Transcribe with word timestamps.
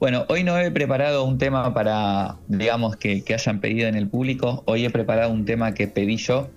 Bueno, 0.00 0.26
hoy 0.28 0.44
no 0.44 0.56
he 0.58 0.70
preparado 0.70 1.24
un 1.24 1.38
tema 1.38 1.74
para, 1.74 2.36
digamos, 2.46 2.96
que, 2.96 3.24
hayan 3.34 3.60
pedido 3.60 3.88
en 3.88 3.96
el 3.96 4.08
público. 4.08 4.62
Hoy 4.66 4.84
he 4.84 4.90
preparado 4.90 5.32
un 5.32 5.44
tema 5.44 5.74
que 5.74 5.88
pedí 5.88 6.16
yo, 6.16 6.50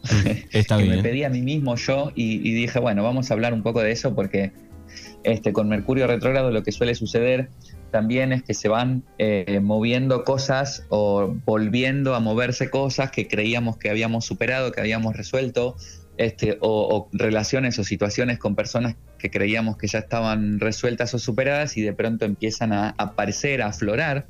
Está 0.52 0.78
que 0.78 0.83
bien. 0.83 0.98
me 0.98 1.03
pedí 1.03 1.24
a 1.24 1.29
mí 1.29 1.42
mismo 1.42 1.75
yo 1.75 2.12
y, 2.16 2.48
y 2.48 2.54
dije, 2.54 2.80
bueno, 2.80 3.04
vamos 3.04 3.32
a 3.32 3.33
hablar 3.33 3.54
un 3.54 3.64
poco 3.64 3.82
de 3.82 3.92
eso 3.92 4.14
porque 4.14 4.51
este, 5.24 5.54
con 5.54 5.69
Mercurio 5.69 6.08
retrógrado 6.08 6.51
lo 6.51 6.64
que 6.64 6.72
suele 6.72 6.96
suceder 6.96 7.50
también 7.92 8.32
es 8.32 8.43
que 8.43 8.54
se 8.54 8.70
van 8.70 9.04
eh, 9.17 9.59
moviendo 9.61 10.23
cosas 10.23 10.85
o 10.89 11.35
volviendo 11.45 12.15
a 12.15 12.19
moverse 12.19 12.69
cosas 12.69 13.11
que 13.11 13.27
creíamos 13.27 13.77
que 13.77 13.89
habíamos 13.89 14.25
superado, 14.25 14.71
que 14.71 14.79
habíamos 14.79 15.15
resuelto, 15.15 15.75
este, 16.21 16.57
o, 16.61 16.95
o 16.95 17.09
relaciones 17.11 17.79
o 17.79 17.83
situaciones 17.83 18.37
con 18.37 18.55
personas 18.55 18.95
que 19.17 19.29
creíamos 19.29 19.77
que 19.77 19.87
ya 19.87 19.99
estaban 19.99 20.59
resueltas 20.59 21.13
o 21.13 21.19
superadas 21.19 21.77
y 21.77 21.81
de 21.81 21.93
pronto 21.93 22.25
empiezan 22.25 22.73
a 22.73 22.93
aparecer, 22.97 23.61
a 23.61 23.67
aflorar 23.67 24.27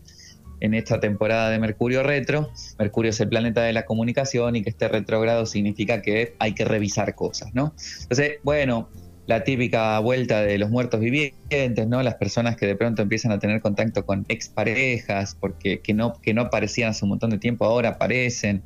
en 0.61 0.73
esta 0.73 0.99
temporada 0.99 1.49
de 1.49 1.59
Mercurio 1.59 2.03
retro. 2.03 2.51
Mercurio 2.79 3.09
es 3.09 3.19
el 3.19 3.27
planeta 3.27 3.63
de 3.63 3.73
la 3.73 3.83
comunicación 3.85 4.55
y 4.55 4.63
que 4.63 4.69
esté 4.69 4.87
retrógrado 4.87 5.45
significa 5.45 6.01
que 6.01 6.35
hay 6.39 6.53
que 6.53 6.63
revisar 6.63 7.13
cosas, 7.15 7.53
¿no? 7.53 7.73
Entonces, 8.03 8.33
bueno, 8.43 8.87
la 9.25 9.43
típica 9.43 9.99
vuelta 9.99 10.41
de 10.41 10.57
los 10.57 10.69
muertos 10.69 10.99
vivientes, 10.99 11.87
¿no? 11.87 12.03
Las 12.03 12.15
personas 12.15 12.55
que 12.55 12.67
de 12.67 12.75
pronto 12.75 13.01
empiezan 13.01 13.31
a 13.31 13.39
tener 13.39 13.59
contacto 13.59 14.05
con 14.05 14.25
exparejas, 14.29 15.35
porque 15.39 15.81
que 15.81 15.93
no, 15.93 16.13
que 16.21 16.33
no 16.33 16.43
aparecían 16.43 16.91
hace 16.91 17.05
un 17.05 17.09
montón 17.09 17.31
de 17.31 17.37
tiempo, 17.37 17.65
ahora 17.65 17.89
aparecen. 17.89 18.63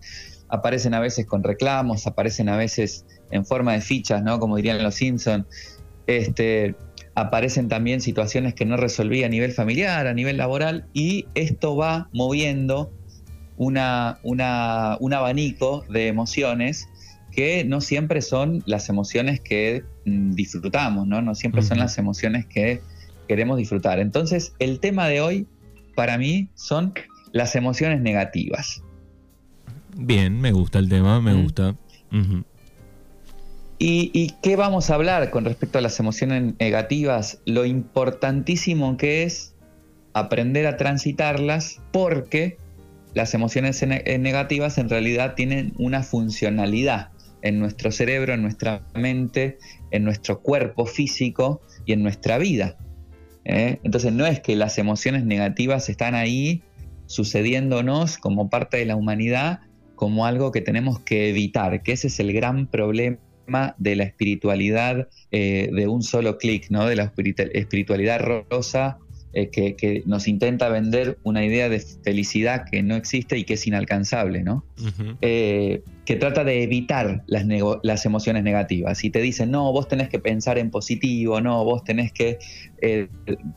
Aparecen 0.48 0.94
a 0.94 1.00
veces 1.00 1.26
con 1.26 1.44
reclamos, 1.44 2.06
aparecen 2.08 2.50
a 2.50 2.58
veces 2.58 3.06
en 3.32 3.46
forma 3.46 3.74
de 3.74 3.82
fichas, 3.82 4.24
¿no? 4.24 4.40
Como 4.40 4.58
dirían 4.58 4.82
los 4.84 4.96
Simpson. 4.96 5.46
Este, 6.08 6.76
aparecen 7.16 7.68
también 7.70 8.02
situaciones 8.02 8.54
que 8.54 8.66
no 8.66 8.78
resolví 8.78 9.24
a 9.24 9.30
nivel 9.30 9.52
familiar, 9.52 10.08
a 10.08 10.14
nivel 10.14 10.38
laboral, 10.38 10.86
y 10.94 11.26
esto 11.34 11.76
va 11.76 12.10
moviendo 12.14 12.92
una, 13.58 14.20
una, 14.24 14.98
un 15.00 15.14
abanico 15.14 15.86
de 15.90 16.08
emociones 16.08 16.88
que 17.32 17.66
no 17.66 17.82
siempre 17.82 18.22
son 18.22 18.64
las 18.66 18.88
emociones 18.90 19.40
que 19.42 19.84
mm, 20.06 20.32
disfrutamos, 20.34 21.08
¿no? 21.08 21.22
No 21.22 21.36
siempre 21.36 21.62
son 21.62 21.80
las 21.80 21.98
emociones 21.98 22.46
que 22.46 22.82
queremos 23.28 23.58
disfrutar. 23.58 24.00
Entonces, 24.00 24.54
el 24.60 24.80
tema 24.80 25.08
de 25.08 25.22
hoy, 25.22 25.48
para 25.96 26.18
mí, 26.18 26.50
son 26.56 26.94
las 27.32 27.56
emociones 27.56 28.02
negativas. 28.02 28.82
Bien, 29.98 30.40
me 30.40 30.52
gusta 30.52 30.80
el 30.80 30.88
tema, 30.90 31.20
me 31.22 31.34
Mm. 31.34 31.44
gusta. 31.44 31.76
¿Y, 33.78 34.12
y 34.14 34.32
qué 34.42 34.56
vamos 34.56 34.90
a 34.90 34.96
hablar 34.96 35.30
con 35.32 35.44
respecto 35.44 35.78
a 35.78 35.82
las 35.82 36.00
emociones 36.00 36.54
negativas? 36.60 37.42
Lo 37.46 37.66
importantísimo 37.66 38.96
que 38.96 39.24
es 39.24 39.56
aprender 40.14 40.66
a 40.66 40.78
transitarlas 40.78 41.82
porque 41.92 42.58
las 43.14 43.34
emociones 43.34 43.86
ne- 43.86 44.04
negativas 44.18 44.78
en 44.78 44.90
realidad 44.90 45.36
tienen 45.36 45.74
una 45.78 46.04
funcionalidad 46.04 47.10
en 47.42 47.60
nuestro 47.60 47.92
cerebro, 47.92 48.34
en 48.34 48.42
nuestra 48.42 48.86
mente, 48.96 49.58
en 49.92 50.04
nuestro 50.06 50.42
cuerpo 50.42 50.86
físico 50.86 51.62
y 51.86 51.92
en 51.92 52.02
nuestra 52.02 52.38
vida. 52.38 52.78
¿eh? 53.44 53.80
Entonces 53.84 54.14
no 54.14 54.26
es 54.26 54.40
que 54.40 54.56
las 54.56 54.78
emociones 54.78 55.26
negativas 55.26 55.90
están 55.90 56.16
ahí 56.16 56.64
sucediéndonos 57.08 58.18
como 58.18 58.50
parte 58.50 58.78
de 58.78 58.86
la 58.86 58.96
humanidad, 58.96 59.60
como 59.96 60.26
algo 60.26 60.52
que 60.52 60.62
tenemos 60.62 61.00
que 61.02 61.30
evitar, 61.30 61.84
que 61.84 61.92
ese 61.92 62.08
es 62.08 62.20
el 62.20 62.34
gran 62.34 62.68
problema 62.68 63.18
de 63.78 63.96
la 63.96 64.04
espiritualidad 64.04 65.08
eh, 65.32 65.70
de 65.74 65.88
un 65.88 66.02
solo 66.04 66.38
clic, 66.38 66.70
¿no? 66.70 66.86
de 66.88 66.96
la 66.96 67.06
espiritu- 67.14 67.50
espiritualidad 67.54 68.22
rosa 68.50 68.98
eh, 69.34 69.50
que, 69.50 69.76
que 69.76 70.02
nos 70.06 70.28
intenta 70.30 70.70
vender 70.70 71.18
una 71.24 71.44
idea 71.44 71.68
de 71.68 71.80
felicidad 71.80 72.64
que 72.72 72.82
no 72.84 72.96
existe 72.96 73.38
y 73.38 73.44
que 73.44 73.56
es 73.56 73.68
inalcanzable, 73.68 74.44
¿no? 74.44 74.64
Eh, 75.22 75.82
que 76.06 76.16
trata 76.16 76.44
de 76.46 76.64
evitar 76.64 77.24
las, 77.28 77.46
nego- 77.46 77.80
las 77.84 78.06
emociones 78.06 78.44
negativas. 78.44 79.04
Y 79.04 79.10
te 79.10 79.20
dicen, 79.22 79.52
no, 79.52 79.72
vos 79.74 79.88
tenés 79.90 80.08
que 80.08 80.20
pensar 80.20 80.58
en 80.58 80.70
positivo, 80.72 81.42
no, 81.42 81.66
vos 81.66 81.84
tenés 81.84 82.14
que 82.14 82.38
eh, 82.82 83.08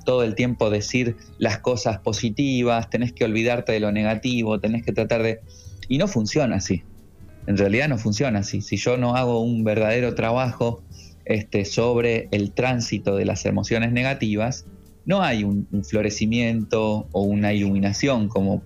todo 0.04 0.25
el 0.25 0.34
tiempo 0.34 0.69
decir 0.71 1.15
las 1.38 1.59
cosas 1.60 1.98
positivas, 2.00 2.91
tenés 2.91 3.12
que 3.12 3.25
olvidarte 3.25 3.71
de 3.71 3.78
lo 3.81 3.93
negativo, 3.93 4.59
tenés 4.59 4.84
que 4.84 4.93
tratar 4.93 5.22
de... 5.22 5.41
Y 5.88 5.98
no 5.98 6.09
funciona 6.09 6.56
así. 6.56 6.82
En 7.48 7.56
realidad 7.56 7.88
no 7.88 7.97
funciona 7.97 8.41
así. 8.41 8.60
Si 8.60 8.76
yo 8.76 8.98
no 8.98 9.16
hago 9.16 9.41
un 9.41 9.64
verdadero 9.64 10.14
trabajo 10.14 10.82
este, 11.25 11.64
sobre 11.64 12.28
el 12.31 12.53
tránsito 12.53 13.16
de 13.16 13.25
las 13.25 13.47
emociones 13.47 13.91
negativas, 13.91 14.66
no 15.06 15.22
hay 15.22 15.44
un, 15.44 15.66
florecimiento 15.82 17.09
o 17.10 17.22
una 17.22 17.54
iluminación 17.54 18.28
como 18.28 18.62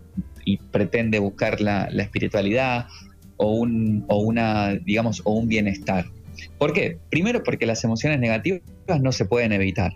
pretende 0.73 1.21
buscar 1.21 1.61
la, 1.61 1.85
espiritualidad 1.85 2.89
o 3.37 3.53
un, 3.53 4.05
una, 4.09 4.71
digamos, 4.75 5.23
o 5.25 5.35
un 5.35 5.47
bienestar. 5.47 6.07
¿Por 6.59 6.73
qué? 6.73 6.99
Primero 7.09 7.45
porque 7.45 7.67
las 7.67 7.85
emociones 7.85 8.19
negativas 8.19 8.63
no 9.01 9.13
se 9.13 9.27
pueden 9.27 9.53
evitar. 9.53 9.93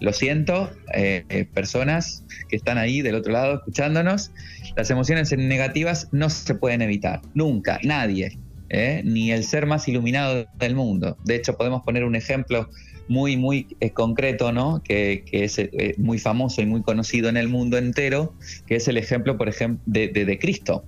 Lo 0.00 0.12
siento, 0.12 0.72
eh, 0.92 1.24
eh, 1.28 1.44
personas 1.44 2.24
que 2.48 2.56
están 2.56 2.78
ahí 2.78 3.00
del 3.00 3.14
otro 3.14 3.32
lado 3.32 3.54
escuchándonos, 3.58 4.32
las 4.78 4.90
emociones 4.92 5.36
negativas 5.36 6.08
no 6.12 6.30
se 6.30 6.54
pueden 6.54 6.82
evitar, 6.82 7.20
nunca, 7.34 7.80
nadie, 7.82 8.38
¿eh? 8.68 9.02
ni 9.04 9.32
el 9.32 9.42
ser 9.42 9.66
más 9.66 9.88
iluminado 9.88 10.46
del 10.60 10.76
mundo. 10.76 11.18
De 11.24 11.34
hecho, 11.34 11.56
podemos 11.56 11.82
poner 11.82 12.04
un 12.04 12.14
ejemplo 12.14 12.68
muy, 13.08 13.36
muy 13.36 13.66
eh, 13.80 13.90
concreto, 13.90 14.52
¿no? 14.52 14.80
Que, 14.84 15.24
que 15.28 15.42
es 15.42 15.58
eh, 15.58 15.94
muy 15.98 16.20
famoso 16.20 16.62
y 16.62 16.66
muy 16.66 16.82
conocido 16.82 17.28
en 17.28 17.36
el 17.36 17.48
mundo 17.48 17.76
entero, 17.76 18.34
que 18.66 18.76
es 18.76 18.86
el 18.86 18.98
ejemplo, 18.98 19.36
por 19.36 19.48
ejemplo, 19.48 19.82
de, 19.84 20.08
de- 20.08 20.24
de 20.24 20.38
Cristo. 20.38 20.84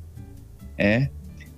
¿eh? 0.78 1.10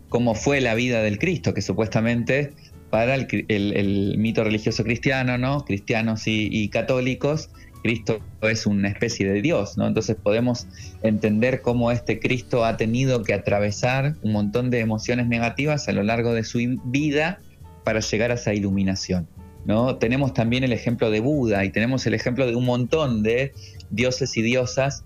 Cómo 0.09 0.34
fue 0.34 0.62
la 0.62 0.75
vida 0.75 1.03
del 1.03 1.19
Cristo, 1.19 1.53
que 1.53 1.60
supuestamente 1.60 2.54
para 2.88 3.15
el, 3.15 3.26
el- 3.48 3.76
el 3.76 4.15
mito 4.16 4.42
religioso 4.42 4.84
cristiano, 4.84 5.37
¿no? 5.37 5.66
Cristianos 5.66 6.26
y, 6.26 6.48
y 6.50 6.71
católicos, 6.71 7.50
Cristo 7.82 8.20
es 8.43 8.66
una 8.66 8.88
especie 8.88 9.31
de 9.31 9.43
Dios, 9.43 9.76
¿no? 9.76 9.87
Entonces 9.87 10.16
podemos 10.16 10.66
entender 11.03 11.62
cómo 11.62 11.91
este 11.91 12.20
Cristo 12.20 12.65
ha 12.65 12.76
tenido 12.76 13.22
que 13.22 13.34
atravesar 13.34 14.15
un 14.22 14.32
montón 14.32 14.70
de 14.70 14.81
emociones 14.81 15.26
negativas 15.26 15.88
a 15.88 15.92
lo 15.92 16.03
largo 16.03 16.32
de 16.32 16.44
su 16.44 16.59
vida 16.84 17.41
para 17.84 18.00
llegar 18.00 18.31
a 18.31 18.34
esa 18.34 18.54
iluminación. 18.54 19.26
¿no? 19.65 19.97
Tenemos 19.97 20.34
también 20.34 20.65
el 20.65 20.72
ejemplo 20.72 21.10
de 21.10 21.21
Buda 21.21 21.65
y 21.65 21.71
tenemos 21.71 22.06
el 22.06 22.15
ejemplo 22.15 22.47
de 22.47 22.54
un 22.56 22.65
montón 22.65 23.22
de 23.22 23.53
dioses 23.91 24.37
y 24.37 24.42
diosas 24.42 25.04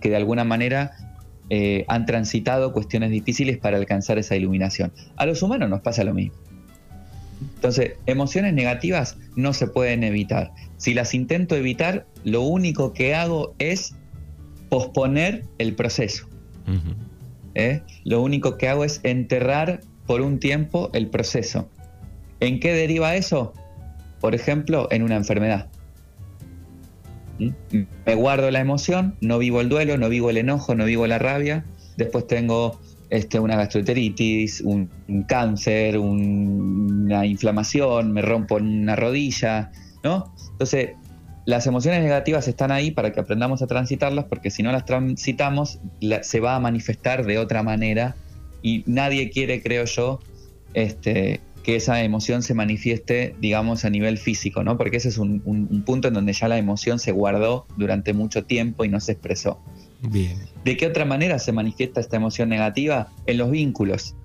que 0.00 0.08
de 0.08 0.16
alguna 0.16 0.44
manera 0.44 0.92
eh, 1.50 1.84
han 1.88 2.06
transitado 2.06 2.72
cuestiones 2.72 3.10
difíciles 3.10 3.58
para 3.58 3.76
alcanzar 3.76 4.18
esa 4.18 4.36
iluminación. 4.36 4.92
A 5.16 5.26
los 5.26 5.42
humanos 5.42 5.68
nos 5.68 5.80
pasa 5.80 6.02
lo 6.04 6.14
mismo. 6.14 6.41
Entonces, 7.54 7.92
emociones 8.06 8.54
negativas 8.54 9.16
no 9.36 9.52
se 9.52 9.66
pueden 9.66 10.04
evitar. 10.04 10.52
Si 10.76 10.94
las 10.94 11.14
intento 11.14 11.56
evitar, 11.56 12.06
lo 12.24 12.42
único 12.42 12.92
que 12.92 13.14
hago 13.14 13.54
es 13.58 13.94
posponer 14.68 15.44
el 15.58 15.74
proceso. 15.74 16.28
¿eh? 17.54 17.82
Lo 18.04 18.22
único 18.22 18.56
que 18.56 18.68
hago 18.68 18.84
es 18.84 19.00
enterrar 19.02 19.80
por 20.06 20.20
un 20.20 20.38
tiempo 20.38 20.90
el 20.92 21.08
proceso. 21.08 21.68
¿En 22.40 22.58
qué 22.58 22.72
deriva 22.72 23.14
eso? 23.14 23.52
Por 24.20 24.34
ejemplo, 24.34 24.88
en 24.90 25.02
una 25.02 25.16
enfermedad. 25.16 25.68
¿Mm? 27.38 27.50
Me 28.06 28.14
guardo 28.14 28.50
la 28.50 28.60
emoción, 28.60 29.16
no 29.20 29.38
vivo 29.38 29.60
el 29.60 29.68
duelo, 29.68 29.96
no 29.98 30.08
vivo 30.08 30.30
el 30.30 30.36
enojo, 30.36 30.74
no 30.74 30.84
vivo 30.84 31.06
la 31.06 31.18
rabia. 31.18 31.64
Después 31.96 32.26
tengo 32.26 32.80
este, 33.12 33.38
una 33.38 33.56
gastroenteritis, 33.56 34.62
un, 34.62 34.88
cáncer, 35.28 35.98
un- 35.98 37.02
una 37.04 37.26
inflamación, 37.26 38.10
me 38.12 38.22
rompo 38.22 38.54
una 38.54 38.96
rodilla, 38.96 39.70
¿no? 40.02 40.32
Entonces, 40.52 40.92
las 41.44 41.66
emociones 41.66 42.02
negativas 42.02 42.48
están 42.48 42.72
ahí 42.72 42.90
para 42.90 43.12
que 43.12 43.20
aprendamos 43.20 43.60
a 43.60 43.66
transitarlas, 43.66 44.24
porque 44.24 44.50
si 44.50 44.62
no 44.62 44.72
las 44.72 44.86
transitamos, 44.86 45.78
se 46.22 46.40
va 46.40 46.56
a 46.56 46.60
manifestar 46.60 47.26
de 47.26 47.36
otra 47.36 47.62
manera 47.62 48.16
y 48.62 48.82
nadie 48.86 49.28
quiere, 49.28 49.62
creo 49.62 49.84
yo, 49.84 50.18
este, 50.72 51.40
que 51.64 51.76
esa 51.76 52.02
emoción 52.02 52.42
se 52.42 52.54
manifieste, 52.54 53.34
digamos, 53.40 53.84
a 53.84 53.90
nivel 53.90 54.16
físico, 54.16 54.64
¿no? 54.64 54.78
Porque 54.78 54.96
ese 54.96 55.10
es 55.10 55.18
un 55.18 55.82
punto 55.84 56.08
en 56.08 56.14
donde 56.14 56.32
ya 56.32 56.48
la 56.48 56.56
emoción 56.56 56.98
se 56.98 57.12
guardó 57.12 57.66
durante 57.76 58.14
mucho 58.14 58.44
tiempo 58.44 58.86
y 58.86 58.88
no 58.88 59.00
se 59.00 59.12
expresó. 59.12 59.60
Bien. 60.02 60.36
¿De 60.64 60.76
qué 60.76 60.86
otra 60.86 61.04
manera 61.04 61.38
se 61.38 61.52
manifiesta 61.52 62.00
esta 62.00 62.16
emoción 62.16 62.48
negativa? 62.48 63.08
En 63.26 63.38
los 63.38 63.50
vínculos. 63.50 64.16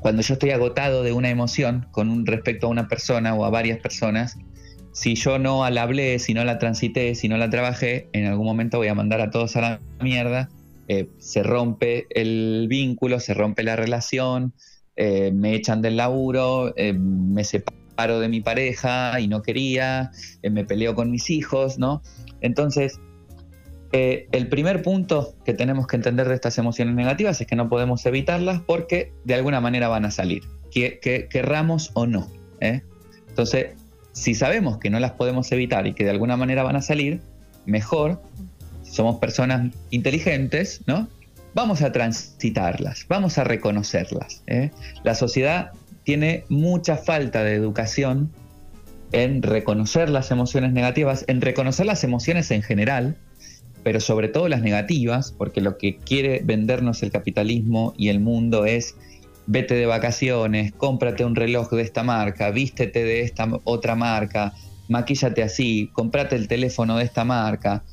Cuando 0.00 0.22
yo 0.22 0.34
estoy 0.34 0.50
agotado 0.50 1.02
de 1.02 1.12
una 1.12 1.30
emoción 1.30 1.86
con 1.90 2.10
un 2.10 2.26
respecto 2.26 2.66
a 2.66 2.70
una 2.70 2.88
persona 2.88 3.34
o 3.34 3.44
a 3.44 3.50
varias 3.50 3.78
personas, 3.80 4.36
si 4.92 5.14
yo 5.14 5.38
no 5.38 5.68
la 5.70 5.82
hablé, 5.82 6.18
si 6.18 6.34
no 6.34 6.44
la 6.44 6.58
transité, 6.58 7.14
si 7.14 7.28
no 7.28 7.36
la 7.36 7.50
trabajé, 7.50 8.08
en 8.12 8.26
algún 8.26 8.46
momento 8.46 8.78
voy 8.78 8.88
a 8.88 8.94
mandar 8.94 9.20
a 9.20 9.30
todos 9.30 9.56
a 9.56 9.60
la 9.60 9.80
mierda, 10.00 10.48
eh, 10.88 11.08
se 11.18 11.42
rompe 11.42 12.06
el 12.10 12.66
vínculo, 12.68 13.18
se 13.18 13.34
rompe 13.34 13.62
la 13.62 13.76
relación, 13.76 14.52
eh, 14.96 15.32
me 15.32 15.54
echan 15.54 15.82
del 15.82 15.96
laburo, 15.96 16.74
eh, 16.76 16.92
me 16.92 17.42
separo 17.42 18.20
de 18.20 18.28
mi 18.28 18.40
pareja 18.40 19.18
y 19.18 19.26
no 19.26 19.42
quería, 19.42 20.10
me 20.42 20.64
peleo 20.64 20.94
con 20.94 21.10
mis 21.10 21.30
hijos, 21.30 21.78
¿no? 21.78 22.02
Entonces, 22.40 23.00
Eh, 23.96 24.26
el 24.32 24.48
primer 24.48 24.82
punto 24.82 25.36
que 25.44 25.54
tenemos 25.54 25.86
que 25.86 25.94
entender 25.94 26.28
de 26.28 26.34
estas 26.34 26.58
emociones 26.58 26.96
negativas 26.96 27.40
es 27.40 27.46
que 27.46 27.54
no 27.54 27.68
podemos 27.68 28.04
evitarlas 28.06 28.60
porque 28.66 29.12
de 29.22 29.34
alguna 29.34 29.60
manera 29.60 29.86
van 29.86 30.04
a 30.04 30.10
salir, 30.10 30.42
que, 30.72 30.98
querramos 31.30 31.92
o 31.94 32.04
no. 32.04 32.26
¿eh? 32.60 32.82
Entonces, 33.28 33.68
si 34.10 34.34
sabemos 34.34 34.78
que 34.78 34.90
no 34.90 34.98
las 34.98 35.12
podemos 35.12 35.52
evitar 35.52 35.86
y 35.86 35.94
que 35.94 36.02
de 36.02 36.10
alguna 36.10 36.36
manera 36.36 36.64
van 36.64 36.74
a 36.74 36.82
salir, 36.82 37.20
mejor, 37.66 38.20
somos 38.82 39.20
personas 39.20 39.72
inteligentes, 39.90 40.80
¿no? 40.88 41.06
Vamos 41.54 41.80
a 41.82 41.92
transitarlas, 41.92 43.06
vamos 43.08 43.38
a 43.38 43.44
reconocerlas. 43.44 44.42
¿eh? 44.48 44.72
La 45.04 45.14
sociedad 45.14 45.70
tiene 46.02 46.46
mucha 46.48 46.96
falta 46.96 47.44
de 47.44 47.54
educación 47.54 48.32
en 49.12 49.40
reconocer 49.40 50.10
las 50.10 50.32
emociones 50.32 50.72
negativas, 50.72 51.24
en 51.28 51.40
reconocer 51.40 51.86
las 51.86 52.02
emociones 52.02 52.50
en 52.50 52.62
general, 52.62 53.16
pero 53.84 54.00
sobre 54.00 54.28
todo 54.28 54.48
las 54.48 54.62
negativas, 54.62 55.32
porque 55.36 55.60
lo 55.60 55.78
que 55.78 55.98
quiere 55.98 56.40
vendernos 56.42 57.02
el 57.02 57.12
capitalismo 57.12 57.94
y 57.96 58.08
el 58.08 58.18
mundo 58.18 58.64
es 58.64 58.96
vete 59.46 59.74
de 59.74 59.84
vacaciones, 59.84 60.72
cómprate 60.72 61.24
un 61.24 61.36
reloj 61.36 61.70
de 61.70 61.82
esta 61.82 62.02
marca, 62.02 62.50
vístete 62.50 63.04
de 63.04 63.20
esta 63.20 63.46
otra 63.64 63.94
marca, 63.94 64.54
maquíllate 64.88 65.42
así, 65.42 65.90
cómprate 65.92 66.34
el 66.34 66.48
teléfono 66.48 66.96
de 66.96 67.04
esta 67.04 67.24
marca, 67.24 67.84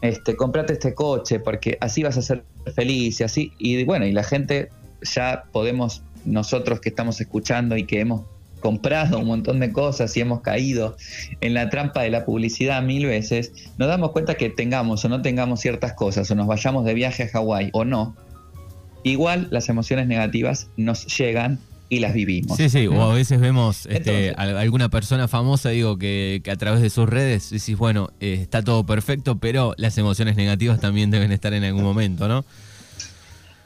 este, 0.00 0.36
cómprate 0.36 0.74
este 0.74 0.94
coche, 0.94 1.40
porque 1.40 1.76
así 1.80 2.04
vas 2.04 2.16
a 2.16 2.22
ser 2.22 2.44
feliz 2.74 3.20
y 3.20 3.24
así. 3.24 3.52
Y 3.58 3.84
bueno, 3.84 4.06
y 4.06 4.12
la 4.12 4.22
gente 4.22 4.68
ya 5.02 5.44
podemos, 5.50 6.02
nosotros 6.24 6.80
que 6.80 6.88
estamos 6.88 7.20
escuchando 7.20 7.76
y 7.76 7.84
que 7.84 8.00
hemos 8.00 8.22
comprado 8.62 9.18
un 9.18 9.26
montón 9.26 9.60
de 9.60 9.72
cosas 9.72 10.16
y 10.16 10.20
hemos 10.20 10.40
caído 10.40 10.96
en 11.42 11.52
la 11.52 11.68
trampa 11.68 12.02
de 12.02 12.10
la 12.10 12.24
publicidad 12.24 12.82
mil 12.82 13.04
veces, 13.04 13.52
nos 13.76 13.88
damos 13.88 14.12
cuenta 14.12 14.36
que 14.36 14.48
tengamos 14.48 15.04
o 15.04 15.10
no 15.10 15.20
tengamos 15.20 15.60
ciertas 15.60 15.92
cosas, 15.92 16.30
o 16.30 16.34
nos 16.34 16.46
vayamos 16.46 16.86
de 16.86 16.94
viaje 16.94 17.24
a 17.24 17.28
Hawái 17.28 17.68
o 17.74 17.84
no, 17.84 18.16
igual 19.02 19.48
las 19.50 19.68
emociones 19.68 20.06
negativas 20.06 20.68
nos 20.78 21.06
llegan 21.18 21.58
y 21.92 21.98
las 21.98 22.14
vivimos. 22.14 22.56
Sí, 22.56 22.70
sí, 22.70 22.86
o 22.86 23.02
a 23.02 23.12
veces 23.12 23.38
vemos 23.38 23.84
este, 23.84 24.30
alguna 24.30 24.88
persona 24.88 25.28
famosa, 25.28 25.68
digo, 25.68 25.98
que, 25.98 26.42
a 26.50 26.56
través 26.56 26.80
de 26.80 26.88
sus 26.88 27.06
redes 27.06 27.50
decís, 27.50 27.76
bueno, 27.76 28.08
eh, 28.18 28.38
está 28.40 28.62
todo 28.62 28.86
perfecto, 28.86 29.36
pero 29.36 29.74
las 29.76 29.98
emociones 29.98 30.36
negativas 30.36 30.80
también 30.80 31.10
deben 31.10 31.32
estar 31.32 31.52
en 31.52 31.64
algún 31.64 31.82
momento, 31.82 32.28
¿no? 32.28 32.46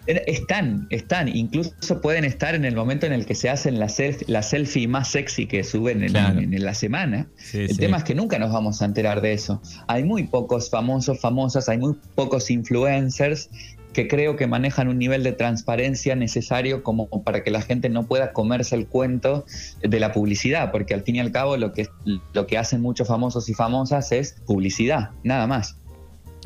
Están, 0.07 0.87
están, 0.91 1.29
incluso 1.29 2.01
pueden 2.01 2.25
estar 2.25 2.55
en 2.55 2.65
el 2.65 2.77
momento 2.77 3.07
en 3.07 3.13
el 3.13 3.27
que 3.27 3.35
se 3.35 3.49
hacen 3.49 3.79
la, 3.79 3.89
la 4.27 4.43
selfie 4.43 4.87
más 4.87 5.09
sexy 5.09 5.47
que 5.47 5.65
suben 5.65 6.03
en, 6.03 6.65
la 6.65 6.75
semana. 6.75 7.29
el 7.53 7.77
tema 7.77 7.99
es 7.99 8.05
que 8.05 8.15
nunca 8.15 8.39
nos 8.39 8.53
vamos 8.53 8.83
a 8.83 8.85
enterar 8.85 9.21
de 9.21 9.33
eso. 9.33 9.61
Hay 9.89 10.05
muy 10.05 10.25
pocos 10.25 10.71
famosos, 10.71 11.21
famosas, 11.21 11.69
hay 11.69 11.79
muy 11.79 11.97
pocos 12.15 12.51
influencers 12.51 13.51
que 13.97 14.09
creo 14.09 14.37
que 14.37 14.47
manejan 14.47 14.89
un 14.89 14.99
nivel 14.99 15.23
de 15.23 15.33
transparencia 15.33 16.15
necesario 16.15 16.83
como 16.83 17.09
para 17.25 17.43
que 17.43 17.51
la 17.51 17.63
gente 17.63 17.89
no 17.89 18.07
pueda 18.07 18.35
comerse 18.35 18.77
el 18.77 18.87
cuento 18.87 19.47
de 19.81 19.99
la 19.99 20.13
publicidad, 20.13 20.71
porque 20.71 20.93
al 20.93 21.03
fin 21.03 21.17
y 21.17 21.21
al 21.21 21.33
cabo 21.33 21.57
lo 21.57 21.73
que, 21.73 21.89
lo 22.35 22.47
que 22.47 22.59
hacen 22.59 22.83
muchos 22.83 23.09
famosos 23.09 23.49
y 23.49 23.55
famosas 23.55 24.13
es 24.13 24.37
publicidad, 24.47 25.13
nada 25.25 25.47
más. 25.47 25.79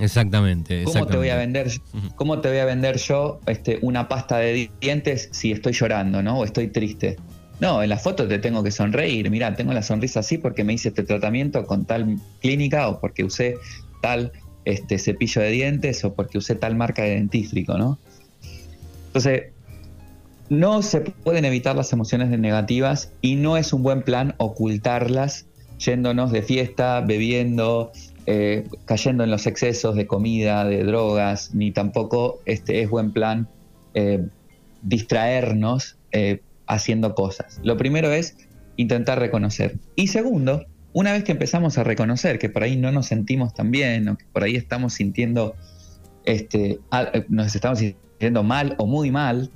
Exactamente. 0.01 0.85
¿Cómo 0.85 1.07
te 1.07 1.17
voy 1.17 1.29
a 1.29 1.37
vender, 1.37 1.71
cómo 2.17 2.41
te 2.41 2.49
voy 2.49 2.59
a 2.59 2.65
vender 2.65 2.97
yo 2.99 3.41
este, 3.47 3.79
una 3.83 4.09
pasta 4.09 4.39
de 4.39 4.71
dientes 4.81 5.29
si 5.33 5.53
estoy 5.53 5.73
llorando, 5.73 6.23
¿no? 6.23 6.39
O 6.39 6.45
estoy 6.45 6.69
triste. 6.69 7.17
No, 7.61 7.83
en 7.83 7.91
la 7.91 7.99
foto 7.99 8.27
te 8.27 8.39
tengo 8.39 8.63
que 8.63 8.71
sonreír. 8.71 9.31
Mira, 9.31 9.55
tengo 9.55 9.73
la 9.73 9.83
sonrisa 9.83 10.21
así 10.21 10.39
porque 10.39 10.65
me 10.65 10.73
hice 10.73 10.89
este 10.89 11.03
tratamiento 11.03 11.67
con 11.67 11.85
tal 11.85 12.19
clínica 12.41 12.89
o 12.89 13.01
porque 13.01 13.23
usé 13.23 13.57
tal 14.01 14.33
este, 14.65 14.99
cepillo 14.99 15.43
de 15.43 15.51
dientes 15.51 16.05
o 16.05 16.15
porque 16.15 16.39
usé 16.39 16.55
tal 16.55 16.75
marca 16.75 17.03
de 17.03 17.11
dentífrico, 17.11 17.77
¿no? 17.77 17.99
Entonces, 19.09 19.53
no 20.49 20.83
se 20.83 21.01
pueden 21.01 21.45
evitar 21.45 21.77
las 21.77 21.93
emociones 21.93 22.29
negativas 22.31 23.13
y 23.21 23.37
no 23.37 23.57
es 23.57 23.73
un 23.73 23.83
buen 23.83 24.03
plan 24.03 24.35
ocultarlas 24.39 25.47
yéndonos 25.79 26.31
de 26.31 26.43
fiesta, 26.43 27.01
bebiendo, 27.01 27.93
eh, 28.27 28.69
cayendo 28.85 29.25
en 29.25 29.31
los 29.31 29.47
excesos 29.47 29.95
de 29.95 30.07
comida, 30.07 30.65
de 30.65 30.85
drogas, 30.85 31.55
ni 31.55 31.73
tampoco 31.73 32.41
este, 32.45 32.83
es 32.83 32.91
buen 32.91 33.13
plan 33.13 33.49
eh, 33.95 34.27
distraernos 34.83 35.97
eh, 36.13 36.41
haciendo 36.67 37.15
cosas. 37.15 37.61
Lo 37.63 37.77
primero 37.77 38.13
es 38.13 38.37
intentar 38.77 39.19
reconocer. 39.19 39.77
Y 39.97 40.09
segundo, 40.09 40.67
una 40.93 41.13
vez 41.13 41.25
que 41.25 41.33
empezamos 41.33 41.79
a 41.79 41.85
reconocer 41.85 42.39
que 42.39 42.49
por 42.49 42.63
ahí 42.63 42.77
no 42.77 42.93
nos 42.93 43.07
sentimos 43.07 43.55
tan 43.55 43.71
bien 43.71 44.09
o 44.09 44.17
que 44.17 44.25
por 44.33 44.45
ahí 44.45 44.57
estamos 44.57 44.95
sintiendo, 44.95 45.55
este, 46.25 46.79
nos 47.29 47.55
estamos 47.55 47.79
sintiendo 47.79 48.43
mal 48.43 48.75
o 48.79 48.87
muy 48.87 49.11
mal, 49.11 49.51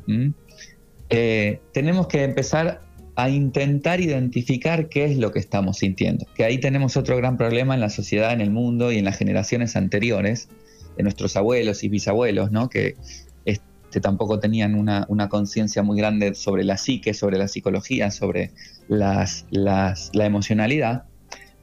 tenemos 1.73 2.07
que 2.09 2.25
empezar 2.25 2.83
a 3.17 3.29
intentar 3.29 4.01
identificar 4.01 4.89
qué 4.89 5.05
es 5.05 5.17
lo 5.19 5.31
que 5.31 5.39
estamos 5.39 5.79
sintiendo. 5.79 6.27
Que 6.35 6.45
ahí 6.45 6.59
tenemos 6.59 6.97
otro 6.97 7.17
gran 7.17 7.37
problema 7.37 7.75
en 7.75 7.81
la 7.81 7.91
sociedad, 7.91 8.33
en 8.33 8.41
el 8.41 8.51
mundo 8.51 8.91
y 8.91 8.99
en 8.99 9.05
las 9.05 9.17
generaciones 9.17 9.77
anteriores, 9.77 10.49
de 10.97 11.03
nuestros 11.03 11.37
abuelos 11.37 11.85
y 11.85 11.89
bisabuelos, 11.89 12.51
¿no? 12.51 12.69
que 12.69 12.97
este, 13.45 14.01
tampoco 14.01 14.39
tenían 14.41 14.75
una, 14.75 15.29
conciencia 15.29 15.83
muy 15.83 15.99
grande 15.99 16.35
sobre 16.35 16.65
la 16.65 16.77
psique, 16.77 17.15
sobre 17.15 17.39
la 17.39 17.49
psicología, 17.49 18.11
sobre 18.11 18.51
las, 18.89 19.47
la 19.51 20.27
emocionalidad, 20.27 21.05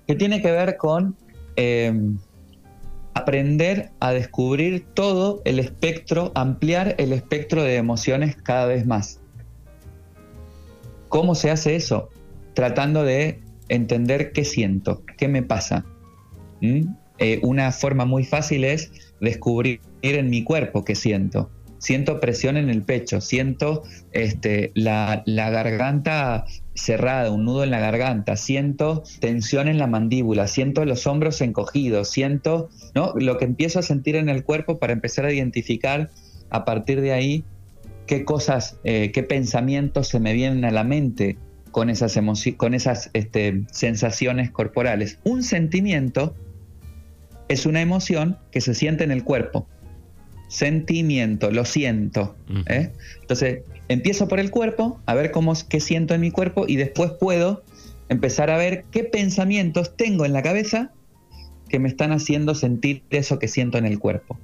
que 0.07 0.15
tiene 0.15 0.41
que 0.41 0.51
ver 0.51 0.77
con 0.77 1.15
em, 1.55 2.17
aprender 3.13 3.91
a 3.99 4.11
descubrir 4.11 4.85
todo 4.93 5.41
el 5.45 5.59
espectro, 5.59 6.31
ampliar 6.35 6.95
el 6.97 7.13
espectro 7.13 7.63
de 7.63 7.75
emociones 7.75 8.35
cada 8.35 8.65
vez 8.65 8.85
más. 8.85 9.20
¿Cómo 11.11 11.35
se 11.35 11.51
hace 11.51 11.75
eso? 11.75 12.07
Tratando 12.53 13.03
de 13.03 13.41
entender 13.67 14.31
qué 14.31 14.45
siento, 14.45 15.03
qué 15.17 15.27
me 15.27 15.43
pasa. 15.43 15.85
Eh, 16.61 17.39
una 17.43 17.73
forma 17.73 18.05
muy 18.05 18.23
fácil 18.23 18.63
es 18.63 18.93
descubrir 19.19 19.81
en 20.03 20.29
mi 20.29 20.45
cuerpo 20.45 20.85
qué 20.85 20.95
siento. 20.95 21.51
Siento 21.79 22.21
presión 22.21 22.55
en 22.55 22.69
el 22.69 22.83
pecho, 22.83 23.19
siento 23.19 23.83
este, 24.13 24.71
la, 24.73 25.21
garganta 25.25 26.45
cerrada, 26.75 27.29
un 27.29 27.43
nudo 27.43 27.65
en 27.65 27.71
la 27.71 27.81
garganta, 27.81 28.37
siento 28.37 29.03
tensión 29.19 29.67
en 29.67 29.79
la 29.79 29.87
mandíbula, 29.87 30.47
siento 30.47 30.85
los 30.85 31.05
hombros 31.07 31.41
encogidos, 31.41 32.09
siento 32.09 32.69
¿no? 32.95 33.13
lo 33.17 33.37
que 33.37 33.43
empiezo 33.43 33.79
a 33.79 33.81
sentir 33.81 34.15
en 34.15 34.29
el 34.29 34.45
cuerpo 34.45 34.79
para 34.79 34.93
empezar 34.93 35.25
a 35.25 35.33
identificar 35.33 36.09
a 36.49 36.63
partir 36.63 37.01
de 37.01 37.11
ahí 37.11 37.43
qué 38.11 38.25
cosas, 38.25 38.77
eh, 38.83 39.13
qué 39.13 39.23
pensamientos 39.23 40.09
se 40.09 40.19
me 40.19 40.33
vienen 40.33 40.65
a 40.65 40.71
la 40.71 40.83
mente 40.83 41.37
con 41.71 41.89
esas, 41.89 42.19
con 42.57 42.73
esas 42.73 43.09
este, 43.13 43.61
sensaciones 43.71 44.51
corporales. 44.51 45.17
Un 45.23 45.43
sentimiento 45.43 46.35
es 47.47 47.65
una 47.65 47.79
emoción 47.79 48.37
que 48.51 48.59
se 48.59 48.75
siente 48.75 49.05
en 49.05 49.11
el 49.11 49.23
cuerpo. 49.23 49.65
Sentimiento, 50.49 51.51
lo 51.51 51.63
siento. 51.63 52.35
¿eh? 52.65 52.91
Entonces, 53.21 53.61
empiezo 53.87 54.27
por 54.27 54.41
el 54.41 54.51
cuerpo, 54.51 54.99
a 55.05 55.15
ver 55.15 55.31
cómo, 55.31 55.53
qué 55.69 55.79
siento 55.79 56.13
en 56.13 56.19
mi 56.19 56.31
cuerpo 56.31 56.65
y 56.67 56.75
después 56.75 57.11
puedo 57.11 57.63
empezar 58.09 58.49
a 58.49 58.57
ver 58.57 58.83
qué 58.91 59.05
pensamientos 59.05 59.95
tengo 59.95 60.25
en 60.25 60.33
la 60.33 60.41
cabeza 60.41 60.91
que 61.69 61.79
me 61.79 61.87
están 61.87 62.11
haciendo 62.11 62.55
sentir 62.55 63.03
eso 63.09 63.39
que 63.39 63.47
siento 63.47 63.77
en 63.77 63.85
el 63.85 63.99
cuerpo 63.99 64.37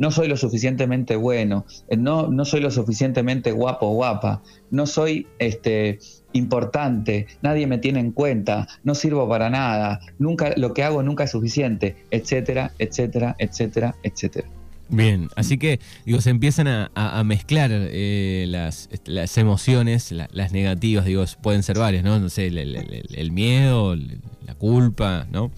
no 0.00 0.10
soy 0.10 0.28
lo 0.28 0.36
suficientemente 0.36 1.14
bueno, 1.14 1.66
eh, 1.88 1.96
no, 1.96 2.28
no 2.28 2.44
soy 2.46 2.60
lo 2.60 2.70
suficientemente 2.70 3.52
guapo 3.52 3.92
guapa, 3.92 4.42
no 4.70 4.86
soy 4.86 5.26
este, 5.38 5.98
importante, 6.32 7.26
nadie 7.42 7.66
me 7.66 7.76
tiene 7.76 8.00
en 8.00 8.10
cuenta, 8.10 8.66
no 8.82 8.94
sirvo 8.94 9.28
para 9.28 9.50
nada, 9.50 10.00
nunca, 10.18 10.54
lo 10.56 10.72
que 10.72 10.84
hago 10.84 11.02
nunca 11.02 11.24
es 11.24 11.30
suficiente, 11.30 11.96
etcétera, 12.10 12.72
etcétera, 12.78 13.36
etcétera, 13.38 13.94
etcétera. 14.02 14.48
Bien, 14.88 15.28
así 15.36 15.58
que 15.58 15.78
digo, 16.06 16.20
se 16.20 16.30
empiezan 16.30 16.66
a, 16.66 17.22
mezclar 17.24 17.70
eh, 17.72 18.46
las, 18.48 18.88
las, 19.04 19.36
emociones, 19.36 20.12
las 20.12 20.52
negativas, 20.52 21.04
digo, 21.04 21.24
pueden 21.42 21.62
ser 21.62 21.78
varias, 21.78 22.02
¿no? 22.02 22.18
No 22.18 22.28
sé, 22.30 22.46
el 22.46 23.32
miedo, 23.32 23.94
la 23.94 24.54
culpa, 24.54 25.26
¿no? 25.30 25.52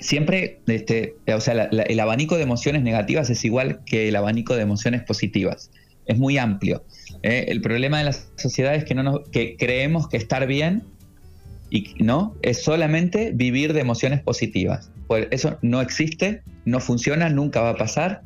Siempre, 0.00 0.60
este, 0.66 1.16
o 1.34 1.40
sea, 1.40 1.64
el 1.64 2.00
abanico 2.00 2.36
de 2.36 2.42
emociones 2.42 2.82
negativas 2.82 3.30
es 3.30 3.44
igual 3.44 3.80
que 3.84 4.08
el 4.08 4.16
abanico 4.16 4.56
de 4.56 4.62
emociones 4.62 5.02
positivas. 5.02 5.70
Es 6.06 6.18
muy 6.18 6.38
amplio. 6.38 6.84
¿eh? 7.22 7.46
El 7.48 7.60
problema 7.60 7.98
de 7.98 8.04
la 8.04 8.12
sociedad 8.36 8.74
es 8.74 8.84
que, 8.84 8.94
no 8.94 9.02
nos, 9.02 9.28
que 9.30 9.56
creemos 9.56 10.08
que 10.08 10.16
estar 10.16 10.46
bien 10.46 10.84
y 11.70 11.94
no 11.98 12.36
es 12.42 12.62
solamente 12.62 13.32
vivir 13.34 13.72
de 13.72 13.80
emociones 13.80 14.22
positivas. 14.22 14.90
Pues 15.08 15.28
eso 15.30 15.58
no 15.62 15.80
existe, 15.80 16.42
no 16.64 16.80
funciona, 16.80 17.28
nunca 17.28 17.60
va 17.60 17.70
a 17.70 17.76
pasar, 17.76 18.22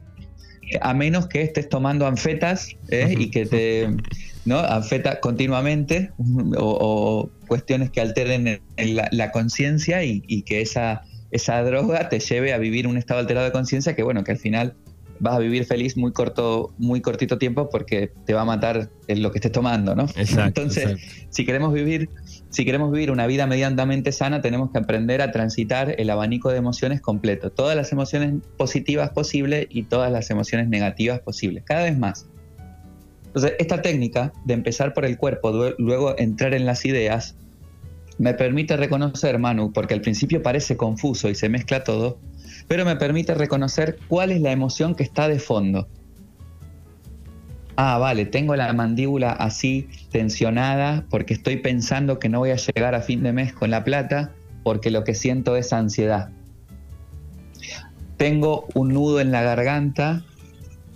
a 0.81 0.95
menos 0.95 1.27
que 1.27 1.43
estés 1.43 1.69
tomando 1.69 2.07
anfetas 2.07 2.77
¿eh? 2.91 3.15
y 3.19 3.31
que 3.31 3.47
te 3.47 3.89
¿no? 4.45 4.61
anfeta 4.61 5.21
continuamente 5.21 6.11
o, 6.57 7.31
cuestiones 7.49 7.91
que 7.91 8.00
alteren 8.00 8.61
la, 8.77 9.33
conciencia 9.33 10.05
y, 10.05 10.23
y, 10.29 10.43
que 10.43 10.61
esa 10.61 11.03
esa 11.31 11.63
droga 11.63 12.09
te 12.09 12.21
lleve 12.21 12.53
a 12.53 12.59
vivir 12.59 12.87
un 12.87 12.97
estado 12.97 13.21
alterado 13.21 13.47
de 13.47 13.53
conciencia 13.53 13.95
que, 13.95 14.03
bueno, 14.03 14.25
que 14.25 14.33
al 14.33 14.39
final 14.39 14.75
vas 15.21 15.35
a 15.35 15.39
vivir 15.39 15.65
feliz 15.67 15.97
muy 15.97 16.13
corto, 16.13 16.73
muy 16.79 17.01
cortito 17.01 17.39
tiempo 17.39 17.69
porque 17.69 18.11
te 18.25 18.35
va 18.35 18.41
a 18.41 18.45
matar 18.45 18.89
lo 19.07 19.31
que 19.31 19.39
estés 19.39 19.53
tomando, 19.53 19.95
¿no? 19.95 20.07
Entonces, 20.17 20.99
si 21.29 21.45
queremos 21.45 21.73
vivir, 21.73 22.09
si 22.49 22.65
queremos 22.65 22.91
vivir 22.91 23.11
una 23.11 23.27
vida 23.27 23.47
medianamente 23.47 24.13
sana, 24.13 24.41
tenemos 24.41 24.73
que 24.73 24.79
aprender 24.79 25.21
a 25.23 25.31
transitar 25.31 25.95
el 25.99 26.11
abanico 26.11 26.51
de 26.51 26.57
emociones 26.57 27.01
completo, 27.01 27.51
todas 27.51 27.77
las 27.77 27.93
emociones 27.93 28.35
positivas 28.57 29.11
posibles 29.11 29.67
y 29.69 29.85
todas 29.85 30.11
las 30.11 30.31
emociones 30.31 30.69
negativas 30.69 31.21
posibles, 31.21 31.65
cada 31.65 31.85
vez 31.85 31.99
más. 31.99 32.27
Entonces, 33.27 33.53
esta 33.61 33.81
técnica 33.83 34.33
de 34.45 34.55
empezar 34.55 34.93
por 34.95 35.05
el 35.05 35.17
cuerpo, 35.17 35.75
luego 35.79 36.19
entrar 36.19 36.55
en 36.55 36.67
las 36.67 36.85
ideas, 36.85 37.37
me 38.21 38.35
permite 38.35 38.77
reconocer, 38.77 39.39
Manu, 39.39 39.73
porque 39.73 39.95
al 39.95 40.03
principio 40.03 40.43
parece 40.43 40.77
confuso 40.77 41.31
y 41.31 41.35
se 41.35 41.49
mezcla 41.49 41.85
todo, 41.85 42.19
pero 42.69 42.85
me 42.85 42.95
permite 42.97 43.33
reconocer 43.33 43.99
cuál 44.09 44.31
es 44.31 44.43
la 44.43 44.53
emoción 44.53 44.95
que 44.95 45.03
está 45.03 45.27
de 45.27 45.39
fondo. 45.39 45.89
Ah, 47.77 47.97
vale, 47.97 48.27
tengo 48.27 48.55
la 48.57 48.71
mandíbula 48.75 49.33
así 49.33 49.89
tensionada 50.12 51.07
porque 51.09 51.33
estoy 51.33 51.57
pensando 51.57 52.19
que 52.19 52.29
no 52.29 52.41
voy 52.41 52.50
a 52.50 52.57
llegar 52.57 52.95
a 52.95 53.00
fin 53.00 53.23
de 53.23 53.33
mes 53.33 53.55
con 53.55 53.71
la 53.71 53.85
plata 53.85 54.33
porque 54.65 54.91
lo 54.91 55.03
que 55.03 55.15
siento 55.15 55.57
es 55.57 55.73
ansiedad. 55.73 56.29
Tengo 58.19 58.67
un 58.75 58.93
nudo 58.93 59.23
en 59.23 59.33
la 59.33 59.41
garganta 59.41 60.23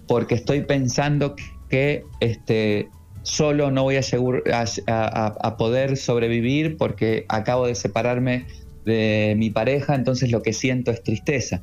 porque 0.07 0.35
estoy 0.35 0.61
pensando 0.61 1.37
que 1.71 2.05
este, 2.21 2.91
solo 3.25 3.73
no 3.73 3.83
voy 3.83 3.97
a 3.97 5.57
poder 5.59 5.97
sobrevivir 5.97 6.77
porque 6.77 7.25
acabo 7.29 7.67
de 7.67 7.75
separarme 7.75 8.47
de 8.85 9.35
mi 9.37 9.51
pareja, 9.51 9.95
entonces 9.95 10.31
lo 10.31 10.43
que 10.43 10.53
siento 10.53 10.93
es 10.93 11.03
tristeza. 11.03 11.63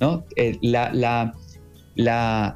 ¿no? 0.00 0.24
Eh, 0.36 0.58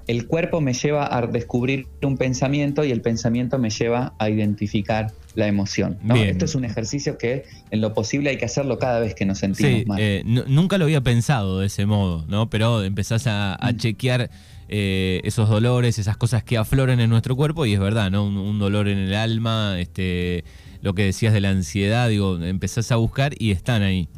el 0.07 0.27
cuerpo 0.27 0.61
me 0.61 0.73
lleva 0.73 1.17
a 1.17 1.27
descubrir 1.27 1.87
un 2.03 2.17
pensamiento 2.17 2.85
y 2.85 2.91
el 2.91 3.03
pensamiento 3.03 3.59
me 3.59 3.71
lleva 3.71 4.15
a 4.19 4.31
identificar 4.31 5.13
la 5.35 5.47
emoción. 5.47 5.99
Esto 6.15 6.45
es 6.45 6.55
un 6.55 6.65
ejercicio 6.65 7.17
que 7.19 7.45
en 7.71 7.81
lo 7.81 7.95
posible 7.95 8.31
hay 8.31 8.37
que 8.37 8.45
hacerlo 8.45 8.79
cada 8.79 9.01
vez 9.01 9.15
que 9.15 9.25
nos 9.25 9.39
sentimos 9.39 9.87
mal. 9.87 9.99
Eh, 10.01 10.23
nunca 10.25 10.79
lo 10.79 10.85
había 10.85 11.01
pensado 11.01 11.61
de 11.61 11.67
ese 11.67 11.87
modo, 11.87 12.25
¿no? 12.29 12.51
Pero 12.51 12.85
empezás 12.85 13.27
a, 13.27 13.59
mm. 13.61 13.77
chequear 13.77 14.31
eh, 14.75 15.21
esos 15.25 15.51
dolores, 15.51 15.99
esas 15.99 16.17
cosas 16.17 16.45
que 16.45 16.57
afloran 16.57 16.99
en 16.99 17.11
nuestro 17.11 17.37
cuerpo 17.37 17.67
y 17.67 17.75
es 17.75 17.81
verdad, 17.81 18.11
¿no? 18.11 18.25
Un, 18.25 18.59
dolor 18.59 18.89
en 18.89 18.97
el 18.97 19.15
alma, 19.15 19.79
este, 19.79 20.45
lo 20.81 20.95
que 20.95 21.05
decías 21.05 21.35
de 21.35 21.43
la 21.43 21.51
ansiedad, 21.51 22.09
digo, 22.09 22.43
empezás 22.43 22.91
a 22.91 22.97
buscar 22.97 23.35
y 23.39 23.51
están 23.51 23.83
ahí. 23.83 24.09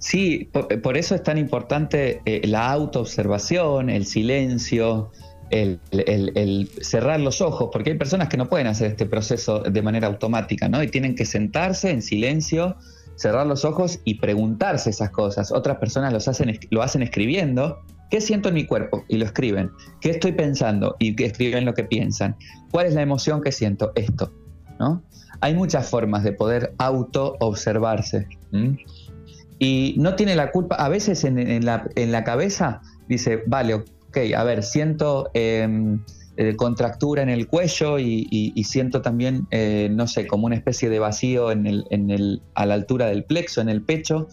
Sí, 0.00 0.50
por, 0.82 0.96
eso 0.96 1.14
es 1.14 1.22
tan 1.22 1.38
importante 1.38 2.22
eh, 2.24 2.40
la 2.48 2.72
autoobservación, 2.72 3.88
el 3.88 4.04
silencio, 4.04 5.12
el, 5.50 5.78
cerrar 6.80 7.20
los 7.20 7.40
ojos, 7.40 7.70
porque 7.72 7.90
hay 7.90 7.98
personas 7.98 8.28
que 8.28 8.36
no 8.36 8.48
pueden 8.48 8.66
hacer 8.66 8.90
este 8.90 9.06
proceso 9.06 9.60
de 9.60 9.80
manera 9.80 10.08
automática, 10.08 10.68
¿no? 10.68 10.82
Y 10.82 10.88
tienen 10.88 11.14
que 11.14 11.24
sentarse 11.24 11.92
en 11.92 12.02
silencio, 12.02 12.74
cerrar 13.14 13.46
los 13.46 13.64
ojos 13.64 14.00
y 14.04 14.14
preguntarse 14.14 14.90
esas 14.90 15.10
cosas. 15.10 15.52
Otras 15.52 15.76
personas 15.76 16.12
los 16.12 16.26
hacen, 16.26 16.58
lo 16.70 16.82
hacen 16.82 17.02
escribiendo. 17.02 17.80
¿Qué 18.10 18.20
siento 18.20 18.48
en 18.48 18.54
mi 18.54 18.66
cuerpo? 18.66 19.04
Y 19.08 19.18
lo 19.18 19.26
escriben. 19.26 19.70
¿Qué 20.00 20.10
estoy 20.10 20.32
pensando? 20.32 20.96
Y 20.98 21.20
escriben 21.22 21.64
lo 21.64 21.74
que 21.74 21.84
piensan. 21.84 22.36
¿Cuál 22.70 22.86
es 22.86 22.94
la 22.94 23.02
emoción 23.02 23.42
que 23.42 23.52
siento? 23.52 23.92
Esto. 23.94 24.32
Hay 25.40 25.54
muchas 25.54 25.88
formas 25.88 26.24
de 26.24 26.32
poder 26.32 26.74
auto-observarse. 26.78 28.28
Y 29.58 29.94
no 29.98 30.14
tiene 30.14 30.36
la 30.36 30.50
culpa, 30.50 30.76
a 30.76 30.88
veces 30.88 31.24
en, 31.24 31.64
la, 31.64 32.24
cabeza 32.24 32.80
dice, 33.08 33.42
vale, 33.46 33.74
ok, 33.74 34.18
a 34.36 34.44
ver, 34.44 34.62
siento 34.62 35.30
em, 35.34 36.00
eh, 36.36 36.54
contractura 36.56 37.22
en 37.22 37.28
el 37.28 37.48
cuello 37.48 37.98
y, 37.98 38.52
siento 38.64 39.02
también, 39.02 39.46
eh, 39.50 39.88
no 39.90 40.06
sé, 40.06 40.26
como 40.26 40.46
una 40.46 40.54
especie 40.54 40.88
de 40.88 40.98
vacío 40.98 41.50
en 41.50 41.66
el, 41.66 42.42
a 42.54 42.66
la 42.66 42.74
altura 42.74 43.06
del 43.06 43.24
plexo, 43.24 43.60
en 43.60 43.68
el 43.68 43.82
pecho. 43.82 44.28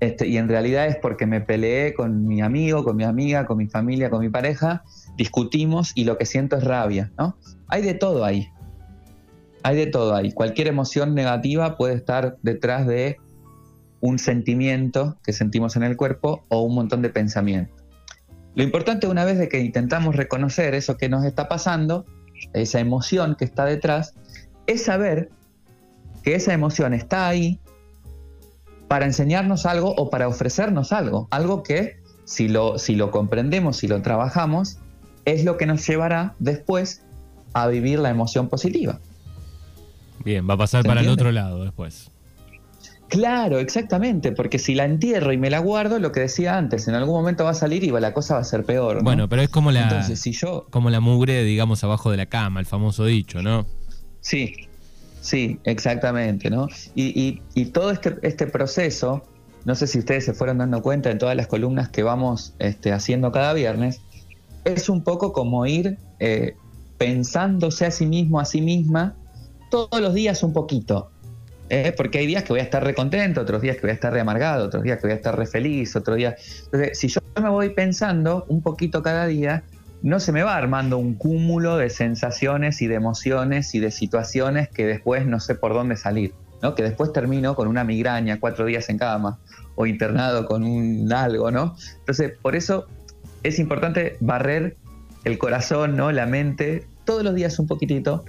Este, 0.00 0.26
y 0.26 0.36
en 0.36 0.48
realidad 0.48 0.86
es 0.86 0.96
porque 0.96 1.26
me 1.26 1.40
peleé 1.40 1.94
con 1.94 2.26
mi 2.26 2.42
amigo, 2.42 2.84
con 2.84 2.96
mi 2.96 3.04
amiga, 3.04 3.46
con 3.46 3.56
mi 3.56 3.66
familia, 3.66 4.10
con 4.10 4.20
mi 4.20 4.28
pareja, 4.28 4.84
discutimos 5.16 5.92
y 5.94 6.04
lo 6.04 6.18
que 6.18 6.26
siento 6.26 6.56
es 6.56 6.64
rabia, 6.64 7.12
¿no? 7.16 7.36
Hay 7.68 7.82
de 7.82 7.94
todo 7.94 8.24
ahí, 8.24 8.48
hay 9.62 9.76
de 9.76 9.86
todo 9.86 10.14
ahí. 10.14 10.32
Cualquier 10.32 10.68
emoción 10.68 11.14
negativa 11.14 11.76
puede 11.76 11.94
estar 11.94 12.36
detrás 12.42 12.86
de 12.86 13.16
un 14.00 14.18
sentimiento 14.18 15.16
que 15.24 15.32
sentimos 15.32 15.76
en 15.76 15.82
el 15.82 15.96
cuerpo 15.96 16.44
o 16.48 16.60
un 16.60 16.74
montón 16.74 17.00
de 17.00 17.08
pensamientos. 17.08 17.82
Lo 18.54 18.62
importante 18.62 19.06
una 19.06 19.24
vez 19.24 19.38
de 19.38 19.48
que 19.48 19.60
intentamos 19.60 20.14
reconocer 20.14 20.74
eso 20.74 20.96
que 20.96 21.08
nos 21.08 21.24
está 21.24 21.48
pasando, 21.48 22.04
esa 22.52 22.80
emoción 22.80 23.34
que 23.34 23.46
está 23.46 23.64
detrás, 23.64 24.14
es 24.66 24.84
saber 24.84 25.30
que 26.22 26.34
esa 26.34 26.52
emoción 26.52 26.92
está 26.92 27.28
ahí 27.28 27.60
para 28.88 29.06
enseñarnos 29.06 29.66
algo 29.66 29.94
o 29.96 30.10
para 30.10 30.28
ofrecernos 30.28 30.92
algo, 30.92 31.28
algo 31.30 31.62
que 31.62 31.96
si 32.24 32.48
lo, 32.48 32.78
si 32.78 32.96
lo 32.96 33.10
comprendemos, 33.10 33.78
si 33.78 33.88
lo 33.88 34.02
trabajamos, 34.02 34.78
es 35.24 35.44
lo 35.44 35.56
que 35.56 35.66
nos 35.66 35.86
llevará 35.86 36.34
después 36.38 37.02
a 37.52 37.66
vivir 37.68 37.98
la 37.98 38.10
emoción 38.10 38.48
positiva. 38.48 39.00
Bien, 40.24 40.48
va 40.48 40.54
a 40.54 40.58
pasar 40.58 40.84
para 40.84 41.00
el 41.00 41.08
otro 41.08 41.32
lado 41.32 41.62
después. 41.62 42.10
Claro, 43.08 43.60
exactamente, 43.60 44.32
porque 44.32 44.58
si 44.58 44.74
la 44.74 44.84
entierro 44.84 45.32
y 45.32 45.38
me 45.38 45.48
la 45.48 45.60
guardo, 45.60 46.00
lo 46.00 46.10
que 46.10 46.20
decía 46.20 46.58
antes, 46.58 46.88
en 46.88 46.94
algún 46.96 47.14
momento 47.14 47.44
va 47.44 47.50
a 47.50 47.54
salir 47.54 47.84
y 47.84 47.90
la 47.90 48.12
cosa 48.12 48.34
va 48.34 48.40
a 48.40 48.44
ser 48.44 48.64
peor. 48.64 49.04
Bueno, 49.04 49.28
pero 49.28 49.42
es 49.42 49.48
como 49.48 49.70
la, 49.70 49.84
Entonces, 49.84 50.18
si 50.20 50.32
yo... 50.32 50.66
como 50.70 50.90
la 50.90 50.98
mugre, 50.98 51.44
digamos, 51.44 51.84
abajo 51.84 52.10
de 52.10 52.16
la 52.16 52.26
cama, 52.26 52.58
el 52.58 52.66
famoso 52.66 53.04
dicho, 53.04 53.42
¿no? 53.42 53.66
Sí, 54.20 54.68
sí, 55.26 55.58
exactamente, 55.64 56.50
¿no? 56.50 56.68
Y, 56.94 57.40
todo 57.72 57.90
este, 57.90 58.16
este 58.22 58.46
proceso, 58.46 59.22
no 59.64 59.74
sé 59.74 59.86
si 59.86 59.98
ustedes 59.98 60.24
se 60.24 60.34
fueron 60.34 60.58
dando 60.58 60.80
cuenta 60.82 61.10
en 61.10 61.18
todas 61.18 61.36
las 61.36 61.48
columnas 61.48 61.88
que 61.88 62.02
vamos 62.02 62.54
este, 62.58 62.92
haciendo 62.92 63.32
cada 63.32 63.52
viernes, 63.52 64.00
es 64.64 64.88
un 64.88 65.02
poco 65.02 65.32
como 65.32 65.66
ir 65.66 65.98
eh, 66.20 66.54
pensándose 66.98 67.86
a 67.86 67.90
sí 67.90 68.06
mismo, 68.06 68.40
a 68.40 68.44
sí 68.44 68.60
misma, 68.60 69.16
todos 69.70 70.00
los 70.00 70.14
días 70.14 70.42
un 70.42 70.52
poquito. 70.52 71.10
¿eh? 71.70 71.92
Porque 71.96 72.18
hay 72.18 72.26
días 72.26 72.44
que 72.44 72.52
voy 72.52 72.60
a 72.60 72.64
estar 72.64 72.84
recontento, 72.84 73.40
otros 73.40 73.62
días 73.62 73.76
que 73.76 73.82
voy 73.82 73.90
a 73.90 73.94
estar 73.94 74.12
re 74.12 74.20
amargado, 74.20 74.66
otros 74.66 74.84
días 74.84 74.98
que 74.98 75.08
voy 75.08 75.12
a 75.12 75.16
estar 75.16 75.36
re 75.36 75.46
feliz, 75.46 75.96
otro 75.96 76.14
día. 76.14 76.36
Entonces, 76.66 76.98
si 76.98 77.08
yo 77.08 77.20
me 77.42 77.48
voy 77.48 77.70
pensando 77.70 78.44
un 78.48 78.62
poquito 78.62 79.02
cada 79.02 79.26
día, 79.26 79.64
no 80.02 80.20
se 80.20 80.32
me 80.32 80.42
va 80.42 80.56
armando 80.56 80.98
un 80.98 81.14
cúmulo 81.14 81.76
de 81.76 81.90
sensaciones 81.90 82.82
y 82.82 82.86
de 82.86 82.94
emociones 82.94 83.74
y 83.74 83.80
de 83.80 83.90
situaciones 83.90 84.68
que 84.68 84.86
después 84.86 85.26
no 85.26 85.40
sé 85.40 85.54
por 85.54 85.72
dónde 85.74 85.96
salir. 85.96 86.32
¿no? 86.62 86.74
Que 86.74 86.82
después 86.82 87.12
termino 87.12 87.54
con 87.54 87.68
una 87.68 87.84
migraña, 87.84 88.40
cuatro 88.40 88.64
días 88.64 88.88
en 88.88 88.98
cama, 88.98 89.38
o 89.74 89.86
internado 89.86 90.46
con 90.46 90.64
un 90.64 91.12
algo, 91.12 91.50
¿no? 91.50 91.76
Entonces, 91.98 92.32
por 92.40 92.56
eso 92.56 92.86
es 93.42 93.58
importante 93.58 94.16
barrer 94.20 94.76
el 95.24 95.38
corazón, 95.38 95.96
¿no? 95.96 96.10
La 96.12 96.26
mente, 96.26 96.86
todos 97.04 97.22
los 97.22 97.34
días 97.34 97.58
un 97.58 97.66
poquitito, 97.66 98.24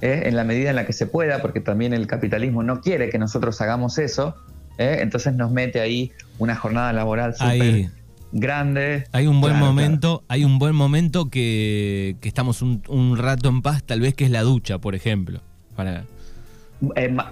¿eh? 0.00 0.22
en 0.26 0.36
la 0.36 0.44
medida 0.44 0.70
en 0.70 0.76
la 0.76 0.86
que 0.86 0.92
se 0.92 1.06
pueda, 1.06 1.40
porque 1.40 1.60
también 1.60 1.92
el 1.92 2.06
capitalismo 2.06 2.62
no 2.62 2.80
quiere 2.80 3.08
que 3.08 3.18
nosotros 3.18 3.60
hagamos 3.60 3.98
eso, 3.98 4.34
¿eh? 4.78 4.98
entonces 5.00 5.34
nos 5.34 5.50
mete 5.50 5.80
ahí 5.80 6.12
una 6.38 6.56
jornada 6.56 6.92
laboral 6.92 7.34
súper 7.34 7.90
grande. 8.34 9.04
Hay 9.12 9.26
un 9.26 9.40
buen 9.40 9.56
momento, 9.58 10.24
hay 10.28 10.44
un 10.44 10.58
buen 10.58 10.74
momento 10.74 11.30
que, 11.30 12.16
estamos 12.22 12.60
un, 12.60 13.16
rato 13.16 13.48
en 13.48 13.62
paz, 13.62 13.82
tal 13.82 14.00
vez 14.00 14.14
que 14.14 14.24
es 14.24 14.30
la 14.30 14.42
ducha, 14.42 14.78
por 14.78 14.94
ejemplo. 14.94 15.40
Para... 15.74 16.04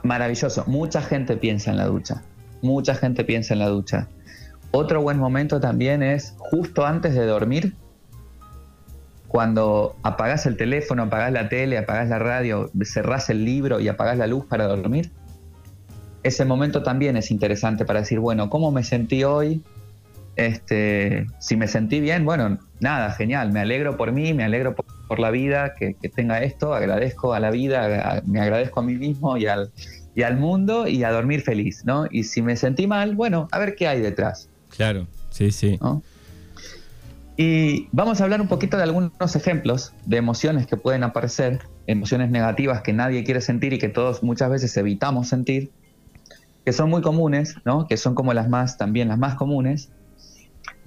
maravilloso, 0.03 0.65
mucha 0.67 1.03
gente 1.03 1.37
piensa 1.37 1.71
en 1.73 1.77
la 1.77 1.87
ducha, 1.87 2.23
mucha 2.63 2.95
gente 2.95 3.25
piensa 3.25 3.53
en 3.53 3.61
la 3.61 3.69
ducha. 3.69 4.09
Otro 4.71 5.03
buen 5.03 5.19
momento 5.19 5.61
también 5.61 6.03
es 6.03 6.35
justo 6.39 6.87
antes 6.87 7.15
de 7.15 7.27
dormir, 7.27 7.75
cuando 9.29 9.97
apagás 10.03 10.47
el 10.47 10.57
teléfono, 10.57 11.05
apagás 11.05 11.33
la 11.33 11.49
tele, 11.49 11.79
apagás 11.79 12.09
la 12.09 12.19
radio, 12.19 12.71
cerrás 12.85 13.29
el 13.29 13.45
libro 13.45 13.81
y 13.81 13.89
apagás 13.89 14.19
la 14.19 14.27
luz 14.27 14.47
para 14.47 14.67
dormir, 14.67 15.11
ese 16.23 16.45
momento 16.45 16.83
también 16.83 17.17
es 17.17 17.31
interesante 17.31 17.85
para 17.85 18.01
decir, 18.01 18.21
bueno, 18.21 18.49
¿cómo 18.49 18.71
me 18.71 18.85
sentí 18.85 19.25
hoy? 19.25 19.63
Este, 20.37 21.27
si 21.41 21.57
me 21.57 21.69
sentí 21.69 22.01
bien, 22.01 22.25
bueno, 22.25 22.59
nada, 22.81 23.13
genial, 23.13 23.53
me 23.53 23.61
alegro 23.61 23.97
por 23.97 24.13
mí, 24.13 24.33
me 24.33 24.45
alegro 24.45 24.75
por, 24.75 24.87
la 25.19 25.31
vida 25.31 25.75
que, 25.75 25.95
tenga 26.09 26.43
esto, 26.43 26.73
agradezco 26.73 27.35
a 27.35 27.41
la 27.41 27.51
vida, 27.51 28.23
me 28.25 28.41
agradezco 28.41 28.81
a 28.81 28.83
mí 28.83 28.95
mismo 28.95 29.37
y 29.37 29.47
al, 29.47 29.71
y 30.15 30.23
al 30.23 30.39
mundo 30.39 30.89
y 30.89 31.05
a 31.05 31.11
dormir 31.11 31.43
feliz, 31.43 31.85
¿no? 31.85 32.07
Y 32.11 32.25
si 32.25 32.41
me 32.41 32.57
sentí 32.57 32.87
mal, 32.87 33.15
bueno, 33.15 33.47
a 33.53 33.59
ver 33.59 33.75
qué 33.75 33.89
hay 33.89 34.01
detrás. 34.01 34.49
Claro, 34.71 35.07
sí, 35.31 35.51
sí. 35.51 35.79
Y 37.37 37.89
vamos 37.93 38.21
a 38.21 38.25
hablar 38.25 38.41
un 38.41 38.49
poquito 38.49 38.77
de 38.77 38.83
algunos 38.83 39.37
ejemplos 39.37 39.93
de 40.05 40.19
emociones 40.19 40.67
que 40.67 40.77
pueden 40.77 41.03
aparecer, 41.03 41.61
emociones 41.87 42.31
negativas 42.31 42.83
que 42.83 42.93
nadie 42.93 43.25
quiere 43.25 43.41
sentir 43.41 43.73
y 43.73 43.79
que 43.79 43.89
todos 43.89 44.23
muchas 44.23 44.51
veces 44.51 44.77
evitamos 44.77 45.29
sentir. 45.29 45.71
que 46.65 46.73
son 46.73 46.91
muy 46.91 47.03
comunes, 47.03 47.57
¿no? 47.65 47.89
que 47.89 47.97
son 47.97 48.15
como 48.15 48.33
las 48.35 48.49
más, 48.49 48.77
también 48.77 49.09
las 49.09 49.19
más 49.19 49.35
comunes, 49.35 49.91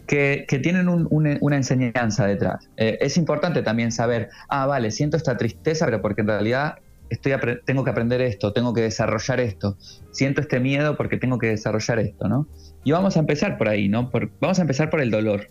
que, 0.08 0.46
tienen 0.62 0.88
una 0.90 1.56
enseñanza 1.56 2.26
detrás. 2.26 2.70
Eh, 2.78 2.98
es 3.02 3.18
importante 3.18 3.62
también 3.62 3.92
saber, 3.92 4.30
ah, 4.50 4.66
vale, 4.66 4.92
siento 4.92 5.18
esta 5.18 5.38
tristeza, 5.38 5.86
pero 5.86 6.02
porque 6.02 6.22
en 6.22 6.28
realidad 6.28 6.76
estoy 7.10 7.34
tengo 7.66 7.84
que 7.84 7.90
aprender 7.92 8.22
esto, 8.22 8.54
tengo 8.54 8.74
que 8.74 8.82
desarrollar 8.82 9.40
esto, 9.40 9.78
siento 10.12 10.42
este 10.42 10.60
miedo 10.60 10.98
porque 10.98 11.18
tengo 11.18 11.38
que 11.38 11.48
desarrollar 11.48 12.00
esto, 12.00 12.28
¿no? 12.28 12.48
Y 12.84 12.92
vamos 12.92 13.16
a 13.18 13.20
empezar 13.20 13.58
por 13.58 13.68
ahí, 13.68 13.90
¿no? 13.90 14.12
vamos 14.40 14.60
a 14.60 14.62
empezar 14.62 14.90
por 14.90 15.02
el 15.02 15.12
dolor, 15.12 15.50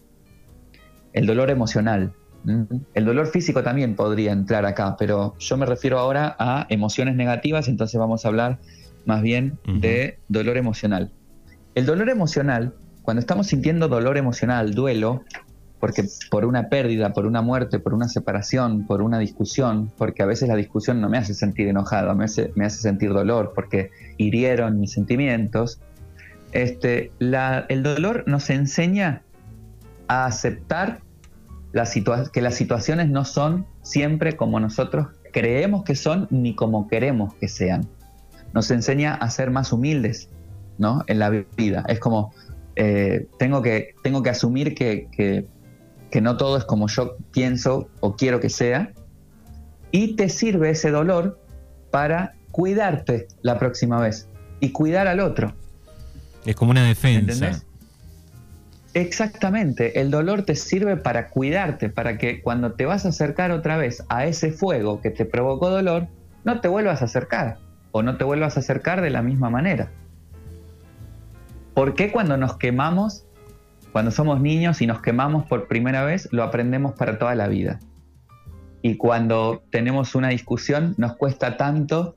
el 1.13 1.27
dolor 1.27 1.51
emocional. 1.51 2.13
El 2.93 3.07
dolor 3.07 3.29
físico 3.29 3.63
también 3.63 3.97
podría 3.97 4.31
entrar 4.31 4.67
acá, 4.67 4.97
pero 4.99 5.35
yo 5.39 5.57
me 5.57 5.65
refiero 5.65 5.99
ahora 5.99 6.37
a 6.39 6.67
emociones 6.69 7.17
negativas, 7.17 7.69
entonces 7.69 7.99
vamos 7.99 8.25
a 8.25 8.29
hablar 8.29 8.59
más 9.07 9.23
bien 9.23 9.59
de 9.65 10.19
dolor 10.29 10.59
emocional. 10.59 11.11
El 11.75 11.87
dolor 11.87 12.11
emocional, 12.11 12.75
cuando 13.05 13.21
estamos 13.21 13.49
sintiendo 13.49 13.87
dolor 13.89 14.17
emocional, 14.17 14.75
duelo, 14.75 15.23
porque 15.79 16.05
por 16.31 16.47
una 16.47 16.71
pérdida, 16.71 17.13
por 17.13 17.27
una 17.27 17.43
muerte, 17.43 17.79
por 17.79 17.93
una 17.93 18.09
separación, 18.09 18.87
por 18.87 19.03
una 19.03 19.19
discusión, 19.19 19.93
porque 19.99 20.23
a 20.23 20.27
veces 20.27 20.49
la 20.49 20.57
discusión 20.57 21.03
no 21.03 21.11
me 21.11 21.19
hace 21.19 21.35
sentir 21.35 21.69
enojado, 21.69 22.15
me 22.15 22.25
hace, 22.25 22.51
sentir 22.71 23.13
dolor, 23.13 23.53
porque 23.55 23.91
hirieron 24.17 24.81
mis 24.81 24.93
sentimientos, 24.93 25.81
este, 26.53 27.13
el 27.21 27.83
dolor 27.83 28.25
nos 28.27 28.49
enseña 28.49 29.21
a 30.09 30.25
aceptar 30.25 31.01
que 32.33 32.41
las 32.41 32.55
situaciones 32.55 33.11
no 33.11 33.27
son 33.27 33.67
siempre 33.83 34.37
como 34.37 34.61
nosotros 34.61 35.09
creemos 35.31 35.85
que 35.85 35.97
son 35.97 36.27
ni 36.31 36.55
como 36.55 36.89
queremos 36.89 37.35
que 37.35 37.49
sean. 37.49 37.87
Nos 38.55 38.71
enseña 38.71 39.15
a 39.15 39.29
ser 39.29 39.51
más 39.51 39.73
humildes 39.73 40.31
¿no? 40.79 41.05
en 41.09 41.19
la 41.19 41.29
vida. 41.29 41.85
Es 41.89 41.99
como, 41.99 42.33
eh, 42.77 43.27
tengo, 43.39 43.63
que, 43.63 43.95
tengo 44.03 44.23
que 44.23 44.31
asumir 44.31 44.75
que, 44.75 45.09
que, 45.13 46.21
no 46.21 46.37
todo 46.37 46.57
es 46.57 46.65
como 46.65 46.87
yo 46.87 47.17
pienso 47.33 47.89
o 48.01 48.15
quiero 48.15 48.41
que 48.41 48.49
sea. 48.49 48.93
Y 49.91 50.17
te 50.17 50.29
sirve 50.29 50.71
ese 50.71 50.91
dolor 50.91 51.41
para 51.91 52.35
cuidarte 52.51 53.27
la 53.43 53.59
próxima 53.59 54.01
vez 54.01 54.29
y 54.61 54.71
cuidar 54.71 55.09
al 55.09 55.21
otro. 55.21 55.55
Es 56.45 56.55
como 56.57 56.71
una 56.71 56.85
defensa. 56.87 57.63
Exactamente, 58.95 60.01
el 60.01 60.13
dolor 60.13 60.45
te 60.45 60.55
sirve 60.55 60.97
para 60.97 61.29
cuidarte, 61.31 61.89
para 61.89 62.17
que 62.17 62.41
cuando 62.41 62.75
te 62.75 62.87
vas 62.87 63.05
a 63.05 63.09
acercar 63.09 63.51
otra 63.51 63.77
vez 63.77 64.05
a 64.09 64.25
ese 64.25 64.53
fuego 64.53 65.01
que 65.01 65.11
te 65.11 65.25
provocó 65.25 65.69
dolor, 65.69 66.07
no 66.45 66.61
te 66.61 66.69
vuelvas 66.69 67.03
a 67.03 67.07
acercar 67.07 67.59
o 67.91 68.03
no 68.03 68.17
te 68.17 68.25
vuelvas 68.25 68.57
a 68.57 68.61
acercar 68.61 69.01
de 69.01 69.11
la 69.11 69.21
misma 69.23 69.51
manera. 69.51 69.91
¿Por 71.75 71.95
qué 71.95 72.13
cuando 72.13 72.37
nos 72.37 72.57
quemamos, 72.57 73.27
cuando 73.93 74.11
somos 74.11 74.41
niños 74.41 74.81
y 74.81 74.87
nos 74.87 75.03
quemamos 75.03 75.47
por 75.47 75.67
primera 75.67 76.05
vez, 76.05 76.29
lo 76.33 76.45
aprendemos 76.45 76.95
para 76.95 77.19
toda 77.19 77.35
la 77.35 77.49
vida? 77.49 77.81
Y 78.81 78.97
cuando 78.97 79.65
tenemos 79.71 80.15
una 80.15 80.29
discusión, 80.29 80.95
nos 80.99 81.17
cuesta 81.17 81.57
tanto 81.57 82.17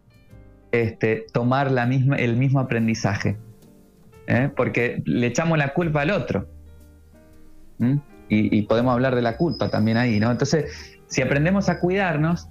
este, 0.71 1.25
tomar 1.33 1.71
el 2.17 2.35
mismo 2.35 2.59
aprendizaje, 2.59 3.37
¿eh? 4.27 4.51
porque 4.55 5.01
le 5.05 5.27
echamos 5.27 5.57
la 5.57 5.73
culpa 5.73 6.01
al 6.01 6.11
otro. 6.11 6.47
Y, 8.29 8.61
podemos 8.63 8.93
hablar 8.93 9.15
de 9.15 9.21
la 9.21 9.37
culpa 9.37 9.69
también 9.69 9.95
ahí, 9.97 10.19
¿no? 10.19 10.29
Entonces, 10.29 10.99
si 11.07 11.21
aprendemos 11.21 11.69
a 11.69 11.79
cuidarnos, 11.79 12.49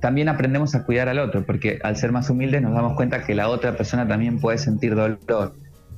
también 0.00 0.28
aprendemos 0.28 0.74
a 0.74 0.84
cuidar 0.84 1.08
al 1.08 1.18
otro, 1.18 1.44
porque 1.44 1.80
al 1.82 1.96
ser 1.96 2.12
más 2.12 2.30
humildes 2.30 2.62
nos 2.62 2.74
damos 2.74 2.94
cuenta 2.94 3.24
que 3.24 3.34
la 3.34 3.48
otra 3.48 3.76
persona 3.76 4.06
también 4.06 4.38
puede 4.38 4.58
sentir 4.58 4.94
dolor. 4.94 5.56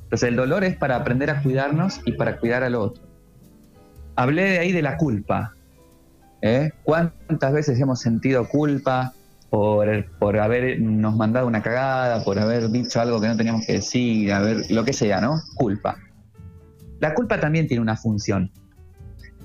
Entonces, 0.09 0.29
el 0.29 0.35
dolor 0.35 0.63
es 0.63 0.75
para 0.75 0.95
aprender 0.95 1.29
a 1.29 1.43
cuidarnos 1.43 2.01
y 2.03 2.13
para 2.13 2.37
cuidar 2.37 2.63
al 2.63 2.73
otro. 2.73 3.03
Hablé 4.15 4.43
de 4.43 4.59
ahí 4.59 4.71
de 4.71 4.81
la 4.81 4.97
culpa. 4.97 5.53
¿eh? 6.41 6.71
¿Cuántas 6.83 7.53
veces 7.53 7.79
hemos 7.79 7.99
sentido 7.99 8.47
culpa 8.47 9.13
por, 9.51 9.87
por 10.17 10.39
habernos 10.39 11.15
mandado 11.15 11.45
una 11.45 11.61
cagada, 11.61 12.23
por 12.23 12.39
haber 12.39 12.69
dicho 12.71 12.99
algo 12.99 13.21
que 13.21 13.27
no 13.27 13.37
teníamos 13.37 13.67
que 13.67 13.73
decir, 13.73 14.33
haber, 14.33 14.71
lo 14.71 14.83
que 14.83 14.93
sea, 14.93 15.21
¿no? 15.21 15.35
Culpa. 15.53 15.97
La 16.99 17.13
culpa 17.13 17.39
también 17.39 17.67
tiene 17.67 17.81
una 17.81 17.95
función. 17.95 18.51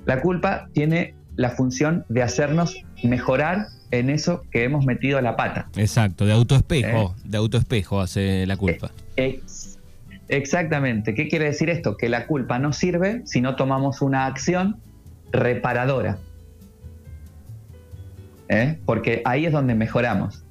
La 0.07 0.22
culpa 0.22 0.68
tiene 0.72 1.14
la 1.37 1.50
función 1.50 2.07
de 2.09 2.22
hacernos 2.22 2.83
mejorar 3.03 3.66
en 3.90 4.11
eso 4.11 4.42
que 4.50 4.64
hemos 4.64 4.87
metido 4.87 5.20
la 5.20 5.37
pata. 5.37 5.68
Exacto, 5.77 6.24
de 6.24 6.33
autoespejo, 6.33 7.14
¿Eh? 7.16 7.22
de 7.24 7.37
autoespejo 7.37 8.00
hace 8.00 8.46
la 8.46 8.57
culpa. 8.57 8.90
Eh, 9.16 9.40
exactamente. 10.29 11.15
¿Qué 11.15 11.29
quiere 11.29 11.47
decir 11.47 11.71
esto? 11.71 11.97
Que 11.97 12.09
la 12.09 12.27
culpa 12.27 12.59
no 12.59 12.73
sirve 12.73 13.23
si 13.25 13.41
no 13.41 13.57
tomamos 13.57 14.03
una 14.03 14.27
acción 14.27 14.81
reparadora. 15.33 16.19
¿Eh? 18.49 18.79
Porque 18.85 19.23
ahí 19.25 19.47
es 19.47 19.53
donde 19.53 19.75
mejoramos. 19.75 20.45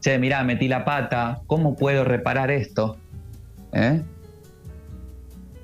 Che, 0.00 0.18
mira, 0.18 0.42
metí 0.44 0.68
la 0.68 0.84
pata, 0.84 1.42
¿cómo 1.46 1.76
puedo 1.76 2.04
reparar 2.04 2.50
esto? 2.50 2.96
¿Eh? 3.72 4.02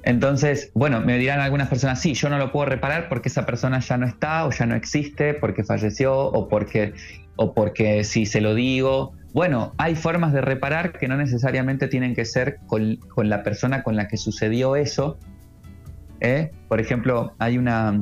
Entonces, 0.03 0.71
bueno, 0.75 1.01
me 1.01 1.19
dirán 1.19 1.41
algunas 1.41 1.69
personas, 1.69 2.01
sí, 2.01 2.15
yo 2.15 2.29
no 2.29 2.39
lo 2.39 2.53
puedo 2.53 2.67
reparar 2.67 3.09
porque 3.09 3.29
esa 3.29 3.45
persona 3.45 3.81
ya 3.81 3.97
no 3.97 4.07
está 4.07 4.47
o 4.47 4.53
ya 4.53 4.65
no 4.65 4.77
existe, 4.77 5.35
porque 5.35 5.65
falleció 5.65 6.17
o 6.17 6.49
porque, 6.49 6.93
o 7.35 7.55
porque 7.55 8.05
si 8.05 8.25
se 8.25 8.41
lo 8.41 8.55
digo. 8.55 9.15
Bueno, 9.37 9.75
hay 9.77 9.96
formas 9.96 10.33
de 10.33 10.40
reparar 10.40 10.99
que 10.99 11.09
no 11.09 11.18
necesariamente 11.18 11.88
tienen 11.88 12.14
que 12.14 12.25
ser 12.25 12.57
con, 12.66 12.99
la 13.18 13.42
persona 13.42 13.83
con 13.83 13.94
la 13.94 14.09
que 14.09 14.16
sucedió 14.16 14.77
eso. 14.77 15.18
¿eh? 16.20 16.53
Por 16.68 16.81
ejemplo, 16.81 17.35
hay 17.38 17.59
una, 17.59 18.01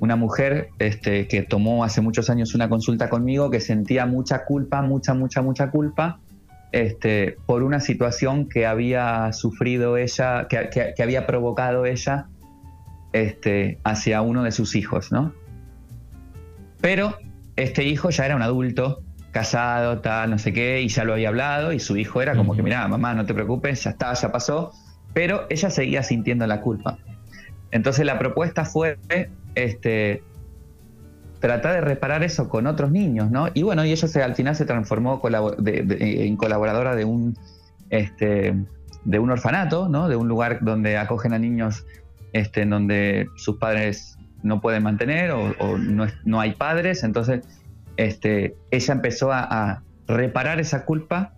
una 0.00 0.16
mujer 0.16 0.70
este, 0.78 1.28
que 1.28 1.42
tomó 1.42 1.84
hace 1.84 2.00
muchos 2.00 2.30
años 2.30 2.54
una 2.54 2.70
consulta 2.70 3.10
conmigo 3.10 3.50
que 3.50 3.60
sentía 3.60 4.06
mucha 4.06 4.46
culpa, 4.46 4.80
mucha, 4.80 5.12
mucha, 5.12 5.42
mucha 5.42 5.70
culpa 5.70 6.20
este, 6.72 7.36
por 7.44 7.62
una 7.62 7.78
situación 7.78 8.48
que 8.48 8.64
había 8.64 9.34
sufrido 9.34 9.98
ella, 9.98 10.48
que, 10.48 11.02
había 11.02 11.26
provocado 11.26 11.84
ella 11.84 12.28
este, 13.12 13.78
hacia 13.84 14.22
uno 14.22 14.42
de 14.42 14.52
sus 14.52 14.74
hijos, 14.74 15.12
¿no? 15.12 15.34
Pero 16.80 17.14
este 17.56 17.84
hijo 17.84 18.08
ya 18.08 18.24
era 18.24 18.36
un 18.36 18.42
adulto, 18.42 19.02
casado, 19.36 19.98
tal, 19.98 20.30
no 20.30 20.38
sé 20.38 20.54
qué, 20.54 20.80
y 20.80 20.88
ya 20.88 21.04
lo 21.04 21.12
había 21.12 21.28
hablado, 21.28 21.70
y 21.70 21.78
su 21.78 21.98
hijo 21.98 22.22
era 22.22 22.34
como 22.34 22.56
que, 22.56 22.62
mira, 22.62 22.88
mamá, 22.88 23.12
no 23.12 23.26
te 23.26 23.34
preocupes, 23.34 23.84
ya 23.84 23.90
está, 23.90 24.14
ya 24.14 24.32
pasó, 24.32 24.72
pero 25.12 25.44
ella 25.50 25.68
seguía 25.68 26.02
sintiendo 26.02 26.46
la 26.46 26.62
culpa. 26.62 26.96
Entonces 27.70 28.06
la 28.06 28.18
propuesta 28.18 28.64
fue 28.64 28.98
este, 29.54 30.22
tratar 31.40 31.74
de 31.74 31.80
reparar 31.82 32.22
eso 32.22 32.48
con 32.48 32.66
otros 32.66 32.90
niños, 32.90 33.30
¿no? 33.30 33.48
Y 33.52 33.62
bueno, 33.62 33.84
y 33.84 33.92
ella 33.92 34.08
se, 34.08 34.22
al 34.22 34.34
final 34.34 34.56
se 34.56 34.64
transformó 34.64 35.20
en 35.22 36.36
colaboradora 36.38 36.96
de 36.96 37.04
un, 37.04 37.36
este, 37.90 38.54
de 39.04 39.18
un 39.18 39.30
orfanato, 39.30 39.86
¿no? 39.90 40.08
De 40.08 40.16
un 40.16 40.28
lugar 40.28 40.60
donde 40.62 40.96
acogen 40.96 41.34
a 41.34 41.38
niños 41.38 41.84
este, 42.32 42.62
en 42.62 42.70
donde 42.70 43.28
sus 43.36 43.58
padres 43.58 44.16
no 44.42 44.62
pueden 44.62 44.82
mantener 44.82 45.32
o, 45.32 45.76
no, 46.24 46.40
hay 46.40 46.52
padres. 46.52 47.04
Entonces, 47.04 47.44
este, 47.96 48.56
ella 48.70 48.94
empezó 48.94 49.32
a, 49.32 49.82
reparar 50.08 50.60
esa 50.60 50.84
culpa, 50.84 51.34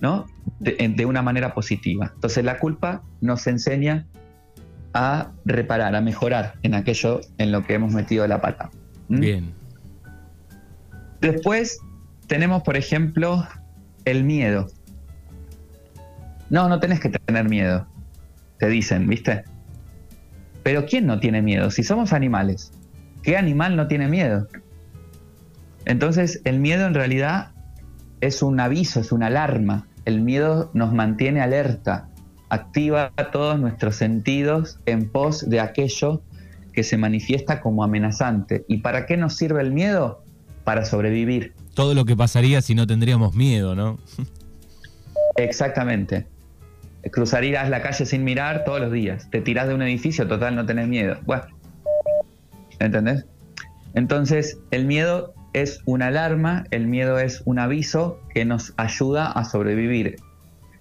¿no? 0.00 0.26
De, 0.60 1.04
una 1.04 1.22
manera 1.22 1.54
positiva. 1.54 2.12
Entonces, 2.14 2.44
la 2.44 2.60
culpa 2.60 3.02
nos 3.20 3.48
enseña 3.48 4.06
a 4.94 5.32
reparar, 5.44 5.96
a 5.96 6.00
mejorar 6.00 6.54
en 6.62 6.74
aquello 6.74 7.20
en 7.38 7.50
lo 7.50 7.64
que 7.64 7.74
hemos 7.74 7.92
metido 7.92 8.24
la 8.28 8.40
pata. 8.40 8.70
¿Mm? 9.08 9.20
Bien. 9.20 9.54
Después 11.20 11.80
tenemos, 12.28 12.62
por 12.62 12.76
ejemplo, 12.76 13.44
el 14.04 14.22
miedo. 14.22 14.68
No, 16.48 16.68
no 16.68 16.78
tenés 16.78 17.00
que 17.00 17.08
tener 17.08 17.48
miedo, 17.48 17.86
te 18.58 18.68
dicen, 18.68 19.08
¿viste? 19.08 19.42
Pero 20.62 20.86
¿quién 20.86 21.06
no 21.06 21.18
tiene 21.18 21.42
miedo? 21.42 21.70
Si 21.70 21.82
somos 21.82 22.12
animales, 22.12 22.72
¿qué 23.22 23.36
animal 23.36 23.74
no 23.74 23.88
tiene 23.88 24.06
miedo? 24.06 24.46
Entonces, 25.84 26.40
el 26.44 26.60
miedo 26.60 26.86
en 26.86 26.94
realidad 26.94 27.50
es 28.20 28.42
un 28.42 28.60
aviso, 28.60 29.00
es 29.00 29.12
una 29.12 29.26
alarma. 29.26 29.86
El 30.04 30.20
miedo 30.20 30.70
nos 30.74 30.92
mantiene 30.92 31.40
alerta, 31.40 32.08
activa 32.48 33.12
todos 33.32 33.58
nuestros 33.58 33.96
sentidos 33.96 34.78
en 34.86 35.08
pos 35.08 35.48
de 35.48 35.60
aquello 35.60 36.22
que 36.72 36.84
se 36.84 36.96
manifiesta 36.96 37.60
como 37.60 37.84
amenazante. 37.84 38.64
¿Y 38.68 38.78
para 38.78 39.06
qué 39.06 39.16
nos 39.16 39.36
sirve 39.36 39.60
el 39.60 39.72
miedo? 39.72 40.24
Para 40.64 40.84
sobrevivir. 40.84 41.54
Todo 41.74 41.94
lo 41.94 42.04
que 42.04 42.16
pasaría 42.16 42.62
si 42.62 42.74
no 42.74 42.86
tendríamos 42.86 43.34
miedo, 43.34 43.74
¿no? 43.74 43.98
Exactamente. 45.36 46.26
Cruzarías 47.10 47.68
la 47.68 47.82
calle 47.82 48.06
sin 48.06 48.22
mirar 48.22 48.64
todos 48.64 48.80
los 48.80 48.92
días. 48.92 49.28
Te 49.30 49.40
tirás 49.40 49.68
de 49.68 49.74
un 49.74 49.82
edificio, 49.82 50.28
total, 50.28 50.54
no 50.54 50.64
tenés 50.64 50.86
miedo. 50.86 51.18
Bueno, 51.24 51.44
¿entendés? 52.78 53.26
Entonces, 53.94 54.58
el 54.70 54.86
miedo 54.86 55.34
es 55.52 55.80
una 55.84 56.08
alarma, 56.08 56.64
el 56.70 56.86
miedo 56.86 57.18
es 57.18 57.42
un 57.44 57.58
aviso 57.58 58.20
que 58.32 58.44
nos 58.44 58.74
ayuda 58.76 59.30
a 59.30 59.44
sobrevivir. 59.44 60.16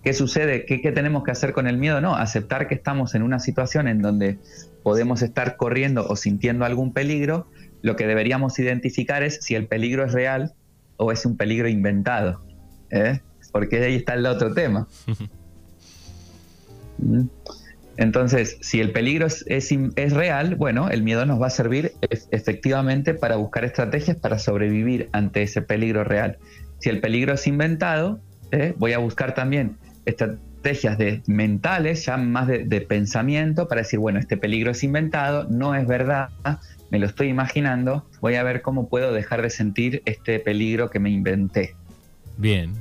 ¿Qué 0.04 0.14
sucede? 0.14 0.66
¿Qué, 0.66 0.80
tenemos 0.92 1.24
que 1.24 1.32
hacer 1.32 1.54
con 1.54 1.68
el 1.68 1.78
miedo? 1.78 2.02
No, 2.02 2.16
aceptar 2.16 2.68
que 2.68 2.76
estamos 2.76 3.14
en 3.14 3.22
una 3.22 3.40
situación 3.40 3.88
en 3.88 4.02
donde 4.02 4.40
podemos 4.84 5.22
estar 5.22 5.58
corriendo 5.58 6.08
o 6.08 6.16
sintiendo 6.16 6.66
algún 6.66 6.92
peligro. 6.92 7.48
Lo 7.84 7.96
que 7.96 8.08
deberíamos 8.08 8.58
identificar 8.58 9.22
es 9.22 9.40
si 9.42 9.54
el 9.54 9.68
peligro 9.68 10.06
es 10.06 10.14
real 10.14 10.54
o 10.98 11.12
es 11.12 11.26
un 11.26 11.38
peligro 11.38 11.68
inventado. 11.68 12.42
¿eh? 12.90 13.22
Porque 13.52 13.84
ahí 13.84 13.96
está 13.96 14.16
el 14.16 14.26
otro 14.26 14.54
tema. 14.54 14.88
Entonces, 18.02 18.58
si 18.62 18.82
el 18.82 18.94
peligro 18.94 19.28
es, 19.28 19.46
es, 19.48 20.14
real, 20.14 20.56
bueno, 20.56 20.90
el 20.90 21.04
miedo 21.04 21.24
nos 21.28 21.40
va 21.40 21.48
a 21.48 21.52
servir 21.52 21.92
efectivamente 22.32 23.14
para 23.14 23.36
buscar 23.36 23.64
estrategias 23.64 24.18
para 24.18 24.40
sobrevivir 24.40 25.08
ante 25.12 25.44
ese 25.44 25.62
peligro 25.62 26.04
real. 26.04 26.40
Si 26.80 26.90
el 26.90 27.00
peligro 27.00 27.34
es 27.34 27.46
inventado, 27.46 28.20
¿eh? 28.50 28.74
voy 28.80 28.94
a 28.94 28.98
buscar 28.98 29.36
también 29.36 29.78
estrategias 30.06 30.98
de 30.98 31.22
mentales, 31.28 32.04
ya 32.04 32.18
más 32.18 32.48
de, 32.48 32.82
pensamiento, 32.82 33.68
para 33.68 33.82
decir, 33.82 34.00
bueno, 34.00 34.18
este 34.18 34.36
peligro 34.36 34.72
es 34.72 34.84
inventado, 34.84 35.46
no 35.52 35.76
es 35.76 35.86
verdad, 35.86 36.30
me 36.90 36.98
lo 36.98 37.06
estoy 37.06 37.28
imaginando, 37.28 38.08
voy 38.20 38.34
a 38.34 38.42
ver 38.42 38.64
cómo 38.64 38.90
puedo 38.90 39.14
dejar 39.14 39.44
de 39.44 39.52
sentir 39.52 40.02
este 40.06 40.40
peligro 40.40 40.90
que 40.90 40.98
me 40.98 41.12
inventé. 41.12 41.76
Bien. 42.38 42.74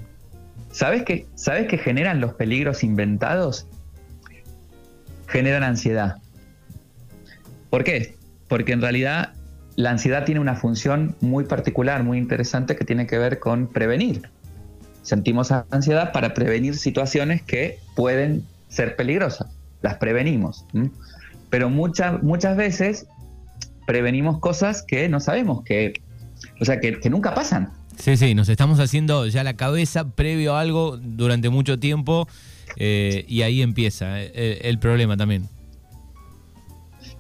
¿Sabes 0.73 1.03
qué, 1.03 1.27
¿Sabes 1.35 1.67
qué 1.69 1.77
generan 1.77 2.23
los 2.23 2.33
peligros 2.33 2.83
inventados? 2.83 3.67
Generan 5.31 5.63
ansiedad. 5.63 6.17
¿Por 7.71 7.85
qué? 7.85 8.17
Porque 8.49 8.73
en 8.73 8.81
realidad 8.81 9.33
la 9.77 9.91
ansiedad 9.91 10.25
tiene 10.25 10.41
una 10.41 10.57
función 10.57 11.17
muy 11.21 11.45
particular, 11.45 12.03
muy 12.03 12.19
interesante, 12.19 12.77
que 12.77 12.85
tiene 12.85 13.07
que 13.07 13.17
ver 13.19 13.39
con 13.39 13.69
prevenir. 13.69 14.29
Sentimos 15.03 15.51
ansiedad 15.71 16.13
para 16.13 16.35
prevenir 16.35 16.77
situaciones 16.77 17.43
que 17.43 17.79
pueden 17.97 18.45
ser 18.69 18.97
peligrosas. 18.97 19.49
Las 19.83 19.95
prevenimos. 19.95 20.67
Pero 21.49 21.71
muchas, 21.71 22.23
muchas 22.23 22.57
veces 22.57 23.07
prevenimos 23.87 24.39
cosas 24.39 24.83
que 24.83 25.09
no 25.09 25.21
sabemos, 25.21 25.65
que, 25.65 26.01
o 26.61 26.65
sea, 26.65 26.81
que, 26.81 26.99
nunca 27.09 27.35
pasan. 27.35 27.73
Sí, 27.99 28.17
sí, 28.17 28.35
nos 28.35 28.49
estamos 28.49 28.79
haciendo 28.81 29.27
ya 29.27 29.43
la 29.43 29.55
cabeza 29.55 30.11
previo 30.11 30.55
a 30.55 30.61
algo 30.61 30.97
durante 30.97 31.49
mucho 31.49 31.79
tiempo 31.79 32.29
eh, 32.77 33.25
y 33.29 33.43
ahí 33.43 33.63
empieza 33.63 34.21
eh, 34.21 34.61
el 34.63 34.79
problema 34.79 35.17
también. 35.17 35.49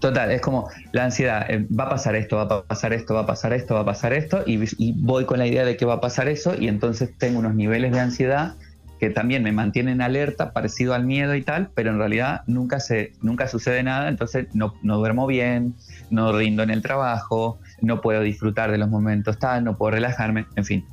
Total, 0.01 0.31
es 0.31 0.41
como 0.41 0.71
la 0.93 1.05
ansiedad, 1.05 1.45
eh, 1.51 1.67
va 1.79 1.85
a 1.85 1.91
pasar 1.91 2.17
esto, 2.17 2.37
va 2.37 2.43
a 2.43 2.63
pasar 2.65 2.95
esto, 2.95 3.15
va 3.15 3.21
a 3.21 3.27
pasar 3.27 3.53
esto, 3.53 3.75
va 3.75 3.81
a 3.81 3.85
pasar 3.85 4.15
esto, 4.15 4.43
y, 4.47 4.93
voy 4.93 5.27
con 5.27 5.39
la 5.39 5.47
idea 5.47 5.65
de 5.65 5.77
que 5.77 5.85
va 5.85 5.95
a 5.95 6.01
pasar 6.01 6.27
eso, 6.29 6.55
y 6.59 6.69
entonces 6.69 7.11
tengo 7.19 7.39
unos 7.39 7.55
niveles 7.55 7.93
de 7.93 8.01
ansiedad 8.01 8.55
que 8.99 9.11
también 9.11 9.43
me 9.43 9.53
mantienen 9.53 10.01
alerta, 10.01 10.53
parecido 10.53 10.95
al 10.95 11.05
miedo 11.05 11.35
y 11.35 11.43
tal, 11.43 11.71
pero 11.75 11.91
en 11.91 11.99
realidad 11.99 12.43
nunca, 12.47 12.81
se, 12.81 13.13
nunca 13.23 13.47
sucede 13.47 13.83
nada, 13.83 14.09
entonces 14.09 14.47
no, 14.55 14.75
duermo 14.83 15.27
bien, 15.27 15.75
no 16.11 16.37
rindo 16.37 16.63
en 16.63 16.71
el 16.71 16.83
trabajo, 16.83 17.59
no 17.83 18.01
puedo 18.01 18.23
disfrutar 18.23 18.71
de 18.71 18.79
los 18.79 18.89
momentos 18.89 19.39
tal, 19.39 19.65
no 19.65 19.77
puedo 19.77 19.93
relajarme, 19.93 20.47
en 20.57 20.65
fin. 20.65 20.85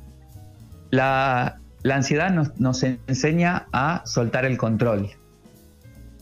La, 0.90 1.60
ansiedad 1.94 2.30
nos, 2.30 2.82
enseña 2.82 3.66
a 3.72 4.02
soltar 4.04 4.44
el 4.44 4.58
control, 4.58 5.10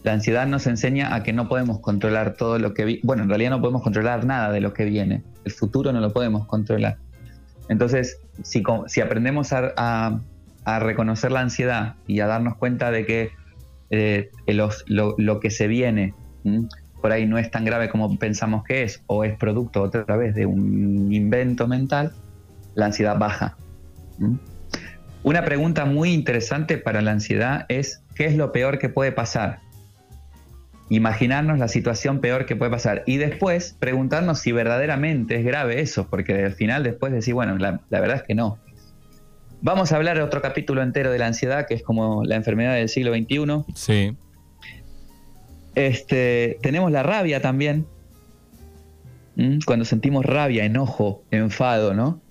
la 0.03 0.13
ansiedad 0.13 0.47
nos 0.47 0.67
enseña 0.67 1.15
a 1.15 1.23
que 1.23 1.33
no 1.33 1.49
podemos 1.49 1.81
controlar 1.81 2.35
todo 2.35 2.59
lo 2.59 2.75
que... 2.75 3.01
Bueno, 3.03 3.25
en 3.25 3.29
realidad 3.29 3.51
no 3.51 3.61
podemos 3.61 3.83
controlar 3.83 4.25
nada 4.25 4.53
de 4.53 4.61
lo 4.61 4.73
que 4.73 4.85
viene. 4.85 5.25
El 5.45 5.51
futuro 5.51 5.93
no 5.93 6.01
lo 6.01 6.13
podemos 6.13 6.47
controlar. 6.47 6.99
Entonces, 7.69 8.21
si, 8.45 8.63
si 8.87 9.01
aprendemos 9.01 9.53
a, 9.53 10.21
reconocer 10.79 11.33
la 11.33 11.41
ansiedad 11.41 11.95
y 12.07 12.21
a 12.21 12.27
darnos 12.27 12.57
cuenta 12.57 12.91
de 12.91 13.05
que 13.05 13.31
eh, 13.91 14.31
lo, 14.47 15.41
que 15.41 15.51
se 15.51 15.67
viene 15.67 16.15
por 17.01 17.13
ahí 17.13 17.27
no 17.27 17.39
es 17.39 17.51
tan 17.51 17.65
grave 17.65 17.89
como 17.89 18.17
pensamos 18.19 18.65
que 18.65 18.83
es, 18.83 19.03
o 19.07 19.25
es 19.25 19.37
producto 19.37 19.83
otra 19.83 20.17
vez 20.17 20.35
de 20.35 20.47
un 20.47 21.13
invento 21.13 21.67
mental, 21.67 22.13
la 22.75 22.87
ansiedad 22.87 23.19
baja. 23.19 23.57
Una 25.27 25.45
pregunta 25.45 25.87
muy 25.87 26.13
interesante 26.13 26.79
para 26.79 27.03
la 27.03 27.11
ansiedad 27.11 27.67
es, 27.69 28.01
¿qué 28.15 28.27
es 28.27 28.37
lo 28.37 28.53
peor 28.53 28.79
que 28.79 28.89
puede 28.89 29.11
pasar? 29.11 29.59
imaginarnos 30.89 31.59
la 31.59 31.67
situación 31.67 32.21
peor 32.21 32.47
que 32.47 32.55
puede 32.55 32.71
pasar 32.71 33.03
y 33.07 33.17
después 33.17 33.75
preguntarnos 33.81 34.39
si 34.39 34.53
verdaderamente 34.53 35.35
es 35.35 35.45
grave 35.45 35.81
eso, 35.81 36.07
porque 36.09 36.45
al 36.45 36.53
final 36.53 36.85
después 36.85 37.13
decir, 37.13 37.35
bueno, 37.35 37.59
la, 37.59 37.81
verdad 37.91 38.19
es 38.19 38.23
que 38.23 38.37
no. 38.37 38.61
Vamos 39.63 39.91
a 39.91 39.97
hablar 39.97 40.17
de 40.17 40.23
otro 40.23 40.41
capítulo 40.41 40.81
entero 40.81 41.11
de 41.11 41.19
la 41.19 41.27
ansiedad, 41.27 41.67
que 41.67 41.75
es 41.75 41.83
como 41.83 42.23
la 42.23 42.37
enfermedad 42.37 42.75
del 42.75 42.89
siglo 42.89 43.13
XXI. 43.13 43.65
Sí. 43.75 44.17
Este, 45.75 46.57
tenemos 46.63 46.93
la 46.93 47.03
rabia 47.03 47.43
también. 47.43 47.85
Cuando 49.67 49.85
sentimos 49.85 50.25
rabia, 50.25 50.65
enojo, 50.65 51.25
enfado, 51.33 51.95
¿no? 51.95 52.23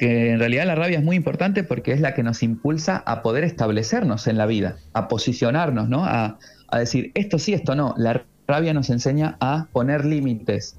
Que 0.00 0.30
en 0.30 0.38
realidad 0.38 0.64
la 0.64 0.74
rabia 0.74 0.96
es 0.96 1.04
muy 1.04 1.14
importante 1.14 1.62
porque 1.62 1.92
es 1.92 2.00
la 2.00 2.14
que 2.14 2.22
nos 2.22 2.42
impulsa 2.42 3.02
a 3.04 3.20
poder 3.20 3.44
establecernos 3.44 4.26
en 4.28 4.38
la 4.38 4.46
vida, 4.46 4.76
a 4.94 5.08
posicionarnos, 5.08 5.90
¿no? 5.90 6.06
A, 6.06 6.38
a 6.68 6.78
decir 6.78 7.12
esto 7.14 7.38
sí, 7.38 7.52
esto 7.52 7.74
no. 7.74 7.92
La 7.98 8.24
rabia 8.48 8.72
nos 8.72 8.88
enseña 8.88 9.36
a 9.40 9.68
poner 9.72 10.06
límites. 10.06 10.78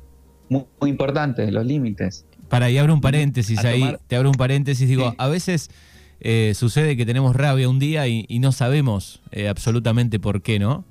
Muy, 0.49 0.65
importante, 0.89 1.51
los 1.51 1.63
límites. 1.67 2.25
Para 2.49 2.65
ahí 2.65 2.79
abro 2.79 2.95
un 2.95 3.01
paréntesis 3.01 3.63
ahí, 3.63 3.95
te 4.07 4.15
abro 4.15 4.29
un 4.29 4.35
paréntesis, 4.35 4.89
digo, 4.89 5.13
a 5.19 5.27
veces 5.27 5.69
eh, 6.19 6.53
sucede 6.55 6.97
que 6.97 7.05
tenemos 7.05 7.35
rabia 7.35 7.69
un 7.69 7.77
día 7.77 8.07
y, 8.07 8.39
no 8.39 8.51
sabemos 8.51 9.21
eh, 9.31 9.49
absolutamente 9.49 10.19
por 10.19 10.41
qué, 10.41 10.57
¿no? 10.57 10.83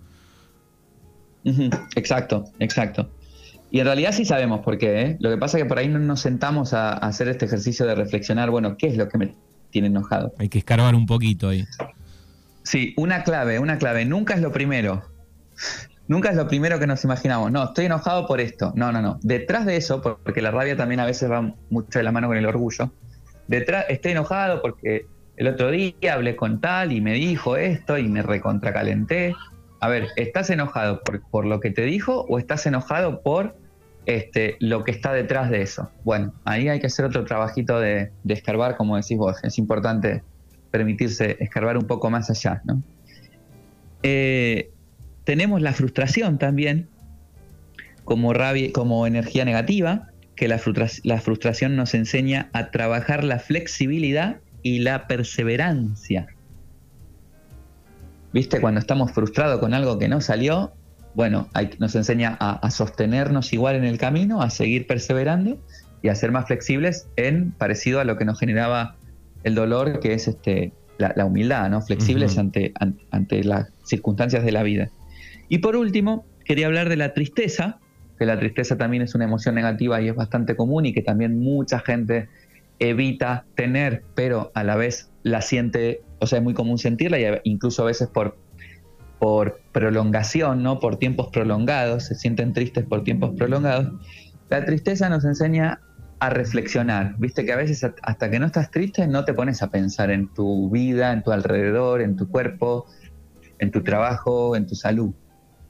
Exacto, 1.97 2.45
exacto. 2.61 3.11
Y 3.71 3.81
en 3.81 3.87
realidad 3.87 4.13
sí 4.13 4.25
sabemos 4.25 4.61
por 4.61 4.79
qué. 4.79 5.03
¿eh? 5.03 5.17
Lo 5.21 5.31
que 5.31 5.37
pasa 5.37 5.59
es 5.59 5.65
que 5.65 5.69
por 5.69 5.79
ahí 5.79 5.89
no 5.89 5.99
nos 5.99 6.21
sentamos 6.21 6.75
a, 6.75 6.93
a, 6.93 6.97
hacer 6.97 7.29
este 7.29 7.47
ejercicio 7.47 7.87
de 7.87 7.95
reflexionar, 7.95 8.51
bueno, 8.51 8.77
¿qué 8.77 8.89
es 8.89 8.97
lo 8.97 9.09
que 9.09 9.19
me 9.19 9.35
tiene 9.71 9.89
enojado? 9.89 10.35
Hay 10.39 10.49
que 10.49 10.59
escarbar 10.59 10.95
un 10.95 11.07
poquito 11.07 11.49
ahí. 11.49 11.65
Sí, 12.63 12.95
una 12.97 13.23
clave, 13.23 13.59
una 13.59 13.79
clave. 13.79 14.05
Nunca 14.05 14.35
es 14.35 14.41
lo 14.41 14.53
primero. 14.53 15.03
Nunca 16.11 16.31
es 16.31 16.37
lo 16.37 16.49
primero 16.49 16.81
que 16.81 16.89
nos 16.89 17.05
imaginamos. 17.05 17.53
No, 17.53 17.65
estoy 17.65 17.87
enojado 17.87 18.27
por 18.27 18.41
esto. 18.41 18.73
No, 18.75 18.91
no, 18.91 19.01
no. 19.01 19.21
Detrás 19.23 19.65
de 19.65 19.77
eso, 19.77 20.03
porque 20.03 20.43
la 20.43 20.51
rabia 20.51 20.77
también 20.77 20.99
a 20.99 21.07
veces 21.07 21.31
va 21.31 21.55
mucho 21.71 21.99
de 22.01 22.03
la 22.03 22.11
mano 22.11 22.27
con 22.27 22.37
el 22.37 22.47
orgullo. 22.47 22.91
Detrás, 23.47 23.87
estoy 23.89 24.13
enojado 24.13 24.61
porque 24.61 25.07
el 25.37 25.47
otro 25.47 25.71
día 25.71 26.15
hablé 26.15 26.35
con 26.35 26.61
tal 26.61 26.91
y 26.93 27.01
me 27.01 27.15
dijo 27.15 27.57
esto 27.57 27.97
y 27.97 28.09
me 28.09 28.23
recontracalenté. 28.23 29.37
A 29.81 29.89
ver, 29.89 30.09
¿estás 30.17 30.51
enojado 30.51 31.01
por, 31.31 31.47
lo 31.47 31.61
que 31.61 31.71
te 31.71 31.83
dijo 31.83 32.27
o 32.29 32.39
estás 32.39 32.67
enojado 32.67 33.23
por 33.23 33.57
este, 34.17 34.57
lo 34.61 34.85
que 34.85 34.91
está 34.91 35.13
detrás 35.13 35.51
de 35.51 35.63
eso? 35.63 35.91
Bueno, 36.05 36.35
ahí 36.45 36.69
hay 36.69 36.81
que 36.81 36.87
hacer 36.87 37.05
otro 37.05 37.25
trabajito 37.25 37.81
de, 37.81 38.11
de 38.25 38.35
escarbar, 38.35 38.77
como 38.77 38.97
decís 38.97 39.17
vos. 39.17 39.37
Es 39.43 39.59
importante 39.59 40.23
permitirse 40.71 41.37
escarbar 41.41 41.77
un 41.77 41.87
poco 41.87 42.11
más 42.11 42.31
allá. 42.31 42.63
Eh, 44.03 44.71
tenemos 45.25 45.61
la 45.61 45.73
frustración 45.73 46.39
también 46.39 46.89
como, 48.05 48.33
rabia, 48.33 48.73
como 48.73 49.07
energía 49.07 49.45
negativa, 49.45 50.09
que 50.37 50.49
la, 50.49 50.61
la 51.05 51.21
frustración 51.21 51.77
nos 51.77 51.95
enseña 51.95 52.49
a 52.53 52.71
trabajar 52.71 53.25
la 53.25 53.39
flexibilidad 53.39 54.39
y 54.63 54.81
la 54.81 55.07
perseverancia. 55.07 56.27
¿Viste? 58.33 58.61
Cuando 58.61 58.81
estamos 58.81 59.13
frustrados 59.13 59.61
con 59.61 59.75
algo 59.75 59.99
que 59.99 60.09
no 60.09 60.21
salió, 60.21 60.73
bueno, 61.15 61.49
nos 61.79 61.95
enseña 61.95 62.37
a, 62.41 62.53
a, 62.53 62.71
sostenernos 62.71 63.53
igual 63.53 63.77
en 63.77 63.85
el 63.85 63.99
camino, 63.99 64.43
a 64.43 64.51
seguir 64.51 64.87
perseverando 64.87 65.59
y 66.03 66.09
a 66.09 66.15
ser 66.15 66.33
más 66.33 66.47
flexibles 66.47 67.09
en 67.17 67.53
parecido 67.53 68.01
a 68.01 68.05
lo 68.05 68.17
que 68.17 68.25
nos 68.25 68.39
generaba 68.39 68.97
el 69.45 69.55
dolor, 69.55 70.01
que 70.01 70.15
es 70.15 70.29
este, 70.29 70.73
la, 70.99 71.25
humildad, 71.25 71.71
¿no? 71.71 71.81
Flexibles 71.81 72.39
ante, 72.39 72.73
ante 73.11 73.45
las 73.45 73.69
circunstancias 73.85 74.45
de 74.45 74.53
la 74.53 74.63
vida. 74.63 74.91
Y 75.49 75.59
por 75.59 75.77
último, 75.77 76.25
quería 76.45 76.67
hablar 76.67 76.89
de 76.89 76.97
la 76.97 77.15
tristeza, 77.15 77.79
que 78.19 78.27
la 78.27 78.39
tristeza 78.39 78.77
también 78.77 79.03
es 79.03 79.15
una 79.15 79.25
emoción 79.25 79.55
negativa 79.55 80.01
y 80.01 80.09
es 80.09 80.15
bastante 80.15 80.57
común 80.57 80.87
y 80.87 80.93
que 80.93 81.03
también 81.03 81.39
mucha 81.39 81.81
gente 81.81 82.29
evita 82.79 83.45
tener, 83.55 84.05
pero 84.15 84.53
a 84.55 84.63
la 84.65 84.77
vez 84.77 85.11
la 85.23 85.43
siente, 85.43 86.03
o 86.19 86.27
sea, 86.27 86.39
es 86.39 86.45
muy 86.45 86.55
común 86.55 86.79
sentirla 86.79 87.19
y 87.19 87.27
incluso 87.45 87.83
a 87.83 87.87
veces 87.87 88.09
por, 88.09 88.37
por 89.21 89.61
prolongación, 89.71 90.63
¿no? 90.63 90.81
Por 90.81 90.97
tiempos 90.97 91.29
prolongados, 91.29 92.07
se 92.07 92.15
sienten 92.17 92.55
tristes 92.55 92.85
por 92.85 93.05
tiempos 93.05 93.37
prolongados. 93.37 93.93
La 94.49 94.65
tristeza 94.65 95.09
nos 95.11 95.25
enseña 95.25 95.79
a 96.21 96.31
reflexionar. 96.31 97.15
Viste 97.19 97.45
que 97.45 97.53
a 97.53 97.57
veces 97.57 97.87
hasta 98.03 98.31
que 98.31 98.39
no 98.39 98.47
estás 98.47 98.71
triste 98.71 99.07
no 99.07 99.25
te 99.25 99.35
pones 99.35 99.63
a 99.63 99.71
pensar 99.71 100.11
en 100.11 100.33
tu 100.33 100.71
vida, 100.71 101.13
en 101.13 101.23
tu 101.23 101.33
alrededor, 101.33 102.01
en 102.01 102.17
tu 102.17 102.29
cuerpo, 102.29 102.87
en 103.59 103.71
tu 103.71 103.83
trabajo, 103.83 104.57
en 104.57 104.67
tu 104.67 104.75
salud. 104.75 105.15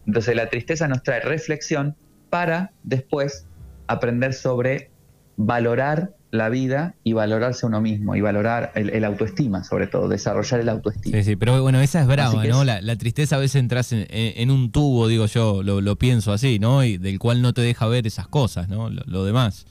Entonces 0.07 0.37
la 0.37 0.49
tristeza 0.49 0.87
nos 0.87 1.03
trae 1.03 1.21
reflexión 1.21 1.97
para 2.31 2.73
después 2.85 3.49
aprender 3.89 4.33
sobre 4.33 4.93
valorar 5.37 6.15
la 6.31 6.49
vida 6.49 6.95
y 7.03 7.13
valorarse 7.13 7.67
uno 7.67 7.81
mismo 7.81 8.15
y 8.15 8.21
valorar 8.21 8.73
el, 8.75 9.05
autoestima, 9.05 9.65
sobre 9.65 9.87
todo, 9.87 10.09
desarrollar 10.09 10.61
el 10.61 10.69
autoestima. 10.69 11.17
Sí, 11.19 11.25
sí, 11.25 11.37
pero 11.37 11.61
bueno, 11.61 11.81
esa 11.81 12.01
es 12.01 12.07
brava, 12.07 12.45
¿no? 12.45 12.65
La, 12.65 12.97
tristeza 12.97 13.37
a 13.37 13.39
veces 13.39 13.57
entras 13.57 13.93
en, 13.93 14.51
un 14.51 14.71
tubo, 14.71 15.09
digo 15.09 15.27
yo, 15.27 15.63
lo, 15.63 15.97
pienso 15.97 16.33
así, 16.33 16.59
¿no? 16.59 16.85
Y 16.85 16.99
del 16.99 17.19
cual 17.19 17.43
no 17.43 17.53
te 17.53 17.63
deja 17.63 17.87
ver 17.87 18.07
esas 18.07 18.29
cosas, 18.29 18.69
¿no? 18.69 18.91
Lo, 18.91 19.25
demás. 19.25 19.67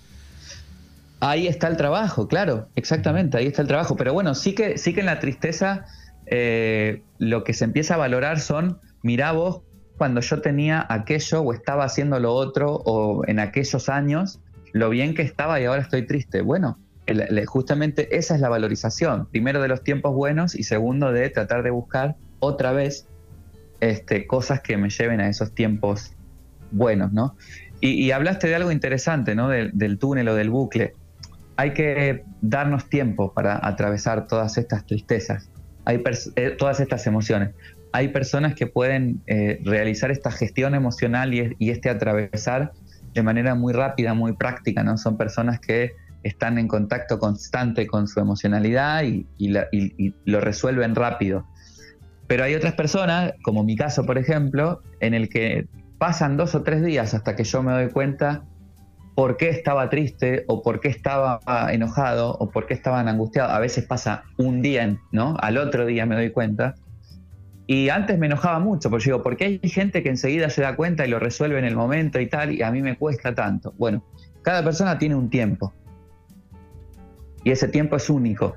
Ahí 1.22 1.48
está 1.48 1.68
el 1.68 1.78
trabajo, 1.78 2.28
claro, 2.28 2.68
exactamente, 2.76 3.38
ahí 3.38 3.48
está 3.48 3.62
el 3.62 3.68
trabajo. 3.68 3.96
Pero 3.96 4.14
bueno, 4.14 4.36
sí 4.36 4.54
que, 4.54 4.78
sí 4.78 4.94
que 4.94 5.00
en 5.02 5.06
la 5.06 5.20
tristeza 5.20 5.86
eh, 6.26 7.02
lo 7.18 7.44
que 7.44 7.54
se 7.54 7.66
empieza 7.66 7.96
a 7.96 7.98
valorar 7.98 8.40
son, 8.40 8.80
mirá 9.02 9.32
vos, 9.32 9.62
cuando 9.98 10.22
yo 10.22 10.42
tenía 10.42 10.86
aquello 10.90 11.42
o 11.42 11.54
estaba 11.54 11.84
haciendo 11.84 12.20
lo 12.20 12.34
otro 12.34 12.82
o 12.86 13.26
en 13.28 13.40
aquellos 13.40 13.90
años, 13.90 14.40
lo 14.74 14.90
bien 14.90 15.14
que 15.14 15.22
estaba 15.22 15.60
y 15.60 15.66
ahora 15.66 15.82
estoy 15.82 16.06
triste. 16.06 16.42
Bueno, 16.42 16.78
justamente 17.46 18.18
esa 18.18 18.36
es 18.36 18.42
la 18.42 18.50
valorización, 18.50 19.28
primero 19.28 19.62
de 19.62 19.68
los 19.68 19.84
tiempos 19.84 20.14
buenos 20.14 20.56
y 20.56 20.64
segundo 20.64 21.12
de 21.12 21.30
tratar 21.30 21.64
de 21.64 21.72
buscar 21.72 22.16
otra 22.40 22.72
vez 22.72 23.08
este, 23.80 24.28
cosas 24.28 24.62
que 24.62 24.78
me 24.78 24.90
lleven 24.90 25.20
a 25.22 25.30
esos 25.30 25.54
tiempos 25.54 26.14
buenos, 26.72 27.12
¿no? 27.12 27.36
Y, 27.82 28.12
hablaste 28.12 28.48
de 28.50 28.56
algo 28.56 28.74
interesante, 28.74 29.36
¿no? 29.36 29.48
del 29.48 30.00
túnel 30.00 30.28
o 30.28 30.36
del 30.36 30.50
bucle. 30.50 30.94
Hay 31.56 31.74
que 31.74 32.24
darnos 32.42 32.90
tiempo 32.90 33.34
para 33.34 33.66
atravesar 33.66 34.28
todas 34.28 34.58
estas 34.58 34.86
tristezas, 34.86 35.50
hay 35.86 36.04
eh, 36.36 36.56
todas 36.58 36.82
estas 36.82 37.08
emociones. 37.08 37.52
Hay 37.94 38.10
personas 38.10 38.54
que 38.54 38.68
pueden 38.68 39.22
eh, 39.28 39.62
realizar 39.64 40.12
esta 40.12 40.30
gestión 40.30 40.76
emocional 40.76 41.34
y, 41.34 41.56
y 41.58 41.72
este 41.72 41.90
atravesar 41.90 42.74
de 43.20 43.24
manera 43.24 43.54
muy 43.54 43.74
rápida, 43.74 44.14
muy 44.14 44.32
práctica, 44.32 44.82
¿no? 44.82 44.98
Son 44.98 45.18
personas 45.18 45.60
que 45.60 45.92
están 46.24 46.58
en 46.58 46.70
contacto 46.70 47.20
constante 47.20 47.86
con 47.86 48.08
su 48.08 48.22
emocionalidad 48.22 49.04
y, 49.04 49.28
lo 50.26 50.40
resuelven 50.40 50.96
rápido. 50.96 51.46
Pero 52.28 52.46
hay 52.46 52.56
otras 52.56 52.76
personas, 52.76 53.34
como 53.42 53.66
mi 53.66 53.76
caso, 53.76 54.06
por 54.06 54.18
ejemplo, 54.18 54.82
en 55.02 55.14
el 55.14 55.28
que 55.28 55.68
pasan 55.98 56.38
dos 56.38 56.56
o 56.56 56.64
tres 56.64 56.82
días 56.82 57.14
hasta 57.14 57.36
que 57.36 57.44
yo 57.44 57.62
me 57.62 57.74
doy 57.74 57.90
cuenta 57.90 58.44
por 59.16 59.36
qué 59.36 59.50
estaba 59.50 59.90
triste 59.90 60.46
o 60.48 60.62
por 60.64 60.80
qué 60.80 60.88
estaba 60.88 61.42
enojado 61.74 62.38
o 62.40 62.50
por 62.52 62.68
qué 62.68 62.74
estaban 62.74 63.10
angustiado. 63.10 63.52
A 63.52 63.60
veces 63.60 63.86
pasa 63.86 64.24
un 64.38 64.62
día, 64.62 64.98
¿no? 65.12 65.36
Al 65.42 65.58
otro 65.58 65.86
día 65.86 66.06
me 66.06 66.16
doy 66.16 66.32
cuenta. 66.32 66.76
Y 67.72 67.90
antes 67.90 68.18
me 68.18 68.26
enojaba 68.26 68.58
mucho, 68.58 68.90
porque 68.90 69.06
digo, 69.06 69.22
¿por 69.22 69.38
qué 69.38 69.46
hay 69.46 69.70
gente 69.70 70.02
que 70.02 70.10
enseguida 70.10 70.50
se 70.50 70.64
da 70.64 70.76
cuenta 70.76 71.06
y 71.06 71.10
lo 71.12 71.20
resuelve 71.20 71.60
en 71.60 71.66
el 71.66 71.76
momento 71.76 72.20
y 72.20 72.26
tal, 72.26 72.52
y 72.52 72.64
a 72.64 72.72
mí 72.72 72.82
me 72.82 72.98
cuesta 72.98 73.36
tanto? 73.36 73.76
Bueno, 73.78 74.04
cada 74.42 74.64
persona 74.64 74.98
tiene 74.98 75.14
un 75.14 75.30
tiempo. 75.30 75.72
Y 77.44 77.52
ese 77.52 77.68
tiempo 77.68 77.96
es 77.96 78.10
único 78.10 78.56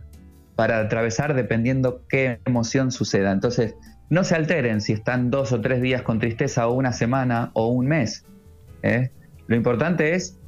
para 0.57 0.81
atravesar 0.81 1.35
dependiendo 1.35 2.07
qué 2.09 2.41
emoción 2.47 2.91
suceda. 2.91 3.33
Entonces, 3.33 3.75
no 4.09 4.25
se 4.25 4.35
alteren 4.35 4.81
si 4.81 4.95
están 4.95 5.31
dos 5.31 5.53
o 5.53 5.61
tres 5.61 5.83
días 5.83 6.01
con 6.01 6.19
tristeza 6.19 6.67
o 6.67 6.73
una 6.73 6.95
semana 6.95 7.51
o 7.53 7.67
un 7.67 7.89
mes. 7.89 8.25
¿eh? 8.83 9.11
Lo 9.47 9.57
importante 9.57 10.15
es 10.15 10.39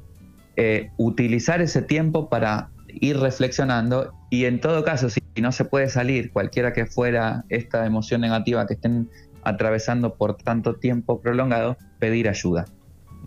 eh, 0.57 0.89
utilizar 0.97 1.61
ese 1.61 1.83
tiempo 1.83 2.31
para 2.31 2.71
ir 2.89 3.19
reflexionando 3.19 4.15
y 4.35 4.47
en 4.47 4.61
todo 4.61 4.83
caso, 4.83 5.09
si 5.11 5.21
no 5.41 5.53
se 5.53 5.65
puede 5.65 5.89
salir, 5.89 6.33
cualquiera 6.33 6.73
que 6.73 6.87
fuera 6.87 7.45
esta 7.51 7.87
emoción 7.87 8.21
negativa 8.21 8.67
que 8.67 8.75
estén 8.75 9.09
atravesando 9.45 10.15
por 10.15 10.37
tanto 10.37 10.75
tiempo 10.75 11.21
prolongado, 11.21 11.77
pedir 12.01 12.29
ayuda. 12.29 12.65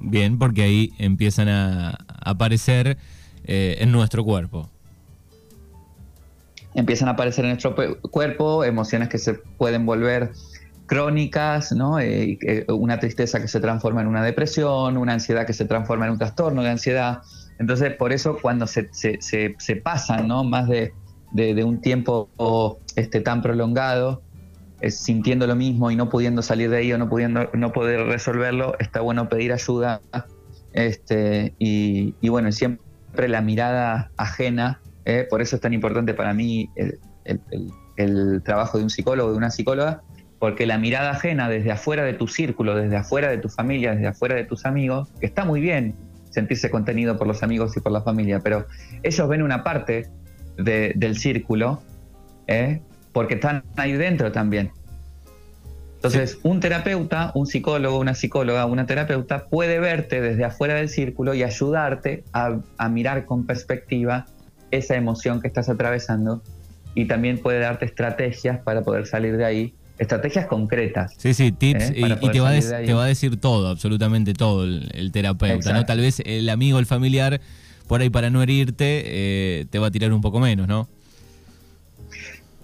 Bien, 0.01 0.37
porque 0.37 0.63
ahí 0.63 0.93
empiezan 0.97 1.47
a 1.47 1.97
aparecer 2.19 2.97
eh, 3.45 3.77
en 3.79 3.93
nuestro 3.93 4.25
cuerpo. 4.25 4.69
Empiezan 6.73 7.07
a 7.07 7.11
aparecer 7.11 7.45
en 7.45 7.51
nuestro 7.51 7.73
cuerpo 8.01 8.65
emociones 8.65 9.07
que 9.07 9.17
se 9.17 9.35
pueden 9.35 9.85
volver 9.85 10.31
crónicas, 10.87 11.71
¿no? 11.71 12.01
Eh, 12.01 12.37
una 12.67 12.99
tristeza 12.99 13.39
que 13.39 13.47
se 13.47 13.61
transforma 13.61 14.01
en 14.01 14.07
una 14.07 14.23
depresión, 14.23 14.97
una 14.97 15.13
ansiedad 15.13 15.47
que 15.47 15.53
se 15.53 15.63
transforma 15.63 16.05
en 16.05 16.11
un 16.11 16.17
trastorno 16.17 16.63
de 16.63 16.69
ansiedad, 16.69 17.21
entonces, 17.59 17.93
por 17.95 18.13
eso 18.13 18.37
cuando 18.41 18.67
se, 18.67 18.89
se, 18.91 19.75
pasan 19.83 20.27
¿no? 20.27 20.43
más 20.43 20.67
de, 20.67 20.93
un 21.63 21.81
tiempo 21.81 22.29
este, 22.95 23.21
tan 23.21 23.41
prolongado, 23.41 24.21
sintiendo 24.89 25.47
lo 25.47 25.55
mismo 25.55 25.89
y 25.89 25.95
no 25.95 26.09
pudiendo 26.09 26.41
salir 26.41 26.69
de 26.69 26.77
ahí 26.77 26.93
o 26.93 26.97
no, 26.97 27.09
pudiendo, 27.09 27.49
no 27.53 27.71
poder 27.71 28.05
resolverlo, 28.05 28.75
está 28.79 29.01
bueno 29.01 29.27
pedir 29.27 29.53
ayuda. 29.53 30.01
Este, 30.73 31.55
y, 31.57 32.13
bueno, 32.29 32.51
siempre 32.51 33.27
la 33.27 33.41
mirada 33.41 34.11
ajena, 34.17 34.81
¿eh? 35.05 35.25
por 35.29 35.41
eso 35.41 35.55
es 35.55 35.61
tan 35.61 35.73
importante 35.73 36.13
para 36.13 36.33
mí 36.33 36.69
el, 36.75 36.99
el 37.97 38.41
trabajo 38.43 38.77
de 38.77 38.83
un 38.83 38.89
psicólogo, 38.91 39.31
de 39.31 39.37
una 39.37 39.49
psicóloga, 39.49 40.03
porque 40.39 40.67
la 40.67 40.77
mirada 40.77 41.11
ajena 41.11 41.49
desde 41.49 41.71
afuera 41.71 42.03
de 42.03 42.13
tu 42.13 42.27
círculo, 42.27 42.75
desde 42.75 42.95
afuera 42.95 43.29
de 43.29 43.39
tu 43.39 43.49
familia, 43.49 43.93
desde 43.93 44.07
afuera 44.07 44.35
de 44.35 44.43
tus 44.43 44.65
amigos, 44.65 45.09
que 45.19 45.25
está 45.25 45.45
muy 45.45 45.59
bien, 45.61 45.95
sentirse 46.37 46.69
contenido 46.69 47.17
por 47.17 47.25
los 47.25 47.41
amigos 47.41 47.75
y 47.75 47.79
por 47.79 47.91
la 47.91 48.01
familia, 48.01 48.39
pero 48.41 48.67
ellos 49.01 49.27
ven 49.27 49.41
una 49.41 49.63
parte 49.63 50.07
del 50.57 51.17
círculo 51.17 51.81
¿eh? 52.45 52.81
porque 53.11 53.35
están 53.35 53.63
ahí 53.75 53.93
dentro 53.93 54.31
también. 54.31 54.71
Entonces, 55.95 56.39
un 56.43 56.59
terapeuta, 56.59 57.31
un 57.33 57.47
psicólogo, 57.47 57.97
una 57.97 58.13
psicóloga, 58.13 58.67
una 58.67 58.85
terapeuta 58.85 59.47
puede 59.47 59.79
verte 59.79 60.21
desde 60.21 60.45
afuera 60.45 60.75
del 60.75 60.89
círculo 60.89 61.33
y 61.33 61.41
ayudarte 61.41 62.23
a 62.33 62.89
mirar 62.89 63.25
con 63.25 63.47
perspectiva 63.47 64.27
esa 64.69 64.95
emoción 64.95 65.41
que 65.41 65.47
estás 65.47 65.69
atravesando 65.69 66.43
y 66.93 67.05
también 67.05 67.39
puede 67.39 67.59
darte 67.59 67.85
estrategias 67.85 68.59
para 68.59 68.83
poder 68.83 69.07
salir 69.07 69.37
de 69.37 69.45
ahí 69.45 69.73
estrategias 69.97 70.45
concretas. 70.45 71.13
Sí, 71.17 71.33
sí, 71.33 71.51
tips 71.51 71.89
¿eh? 71.89 71.93
y, 72.21 72.29
te, 72.29 72.39
va 72.39 73.03
a 73.03 73.07
decir 73.07 73.39
todo, 73.39 73.67
absolutamente 73.67 74.33
todo 74.33 74.63
el, 74.63 75.11
terapeuta, 75.11 75.73
¿no? 75.73 75.85
Tal 75.85 75.99
vez 75.99 76.21
el 76.25 76.49
amigo, 76.49 76.79
el 76.79 76.85
familiar, 76.85 77.41
por 77.87 78.01
ahí 78.01 78.09
para 78.09 78.29
no 78.29 78.41
herirte, 78.41 79.03
eh, 79.05 79.65
te 79.69 79.79
va 79.79 79.87
a 79.87 79.91
tirar 79.91 80.13
un 80.13 80.21
poco 80.21 80.39
menos, 80.39 80.67
¿no? 80.67 80.87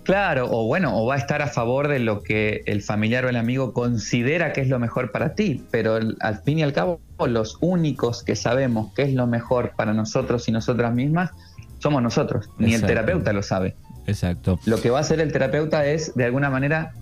Claro, 0.03 0.49
o 0.51 0.65
bueno, 0.65 0.97
o 0.97 1.05
va 1.05 1.15
a 1.15 1.17
estar 1.17 1.41
a 1.41 1.47
favor 1.47 1.87
de 1.87 1.99
lo 1.99 2.23
que 2.23 2.61
el 2.65 2.81
familiar 2.81 3.23
o 3.25 3.29
el 3.29 3.37
amigo 3.37 3.71
considera 3.71 4.51
que 4.51 4.59
es 4.59 4.67
lo 4.67 4.77
mejor 4.77 5.11
para 5.11 5.33
ti, 5.33 5.63
pero 5.71 5.97
al 6.19 6.41
fin 6.41 6.59
y 6.59 6.63
al 6.63 6.73
cabo 6.73 6.99
los 7.25 7.57
únicos 7.61 8.21
que 8.21 8.35
sabemos 8.35 8.91
qué 8.95 9.03
es 9.03 9.13
lo 9.13 9.27
mejor 9.27 9.71
para 9.77 9.93
nosotros 9.93 10.49
y 10.49 10.51
nosotras 10.51 10.93
mismas 10.93 11.31
somos 11.79 12.03
nosotros, 12.03 12.49
ni 12.57 12.73
el 12.73 12.81
terapeuta 12.81 13.31
lo 13.31 13.43
sabe. 13.43 13.75
Exacto. 14.05 14.59
Lo 14.65 14.81
que 14.81 14.89
va 14.89 14.97
a 14.97 15.01
hacer 15.01 15.21
el 15.21 15.31
terapeuta 15.31 15.85
es, 15.85 16.13
de 16.15 16.25
alguna 16.25 16.49
manera, 16.49 16.93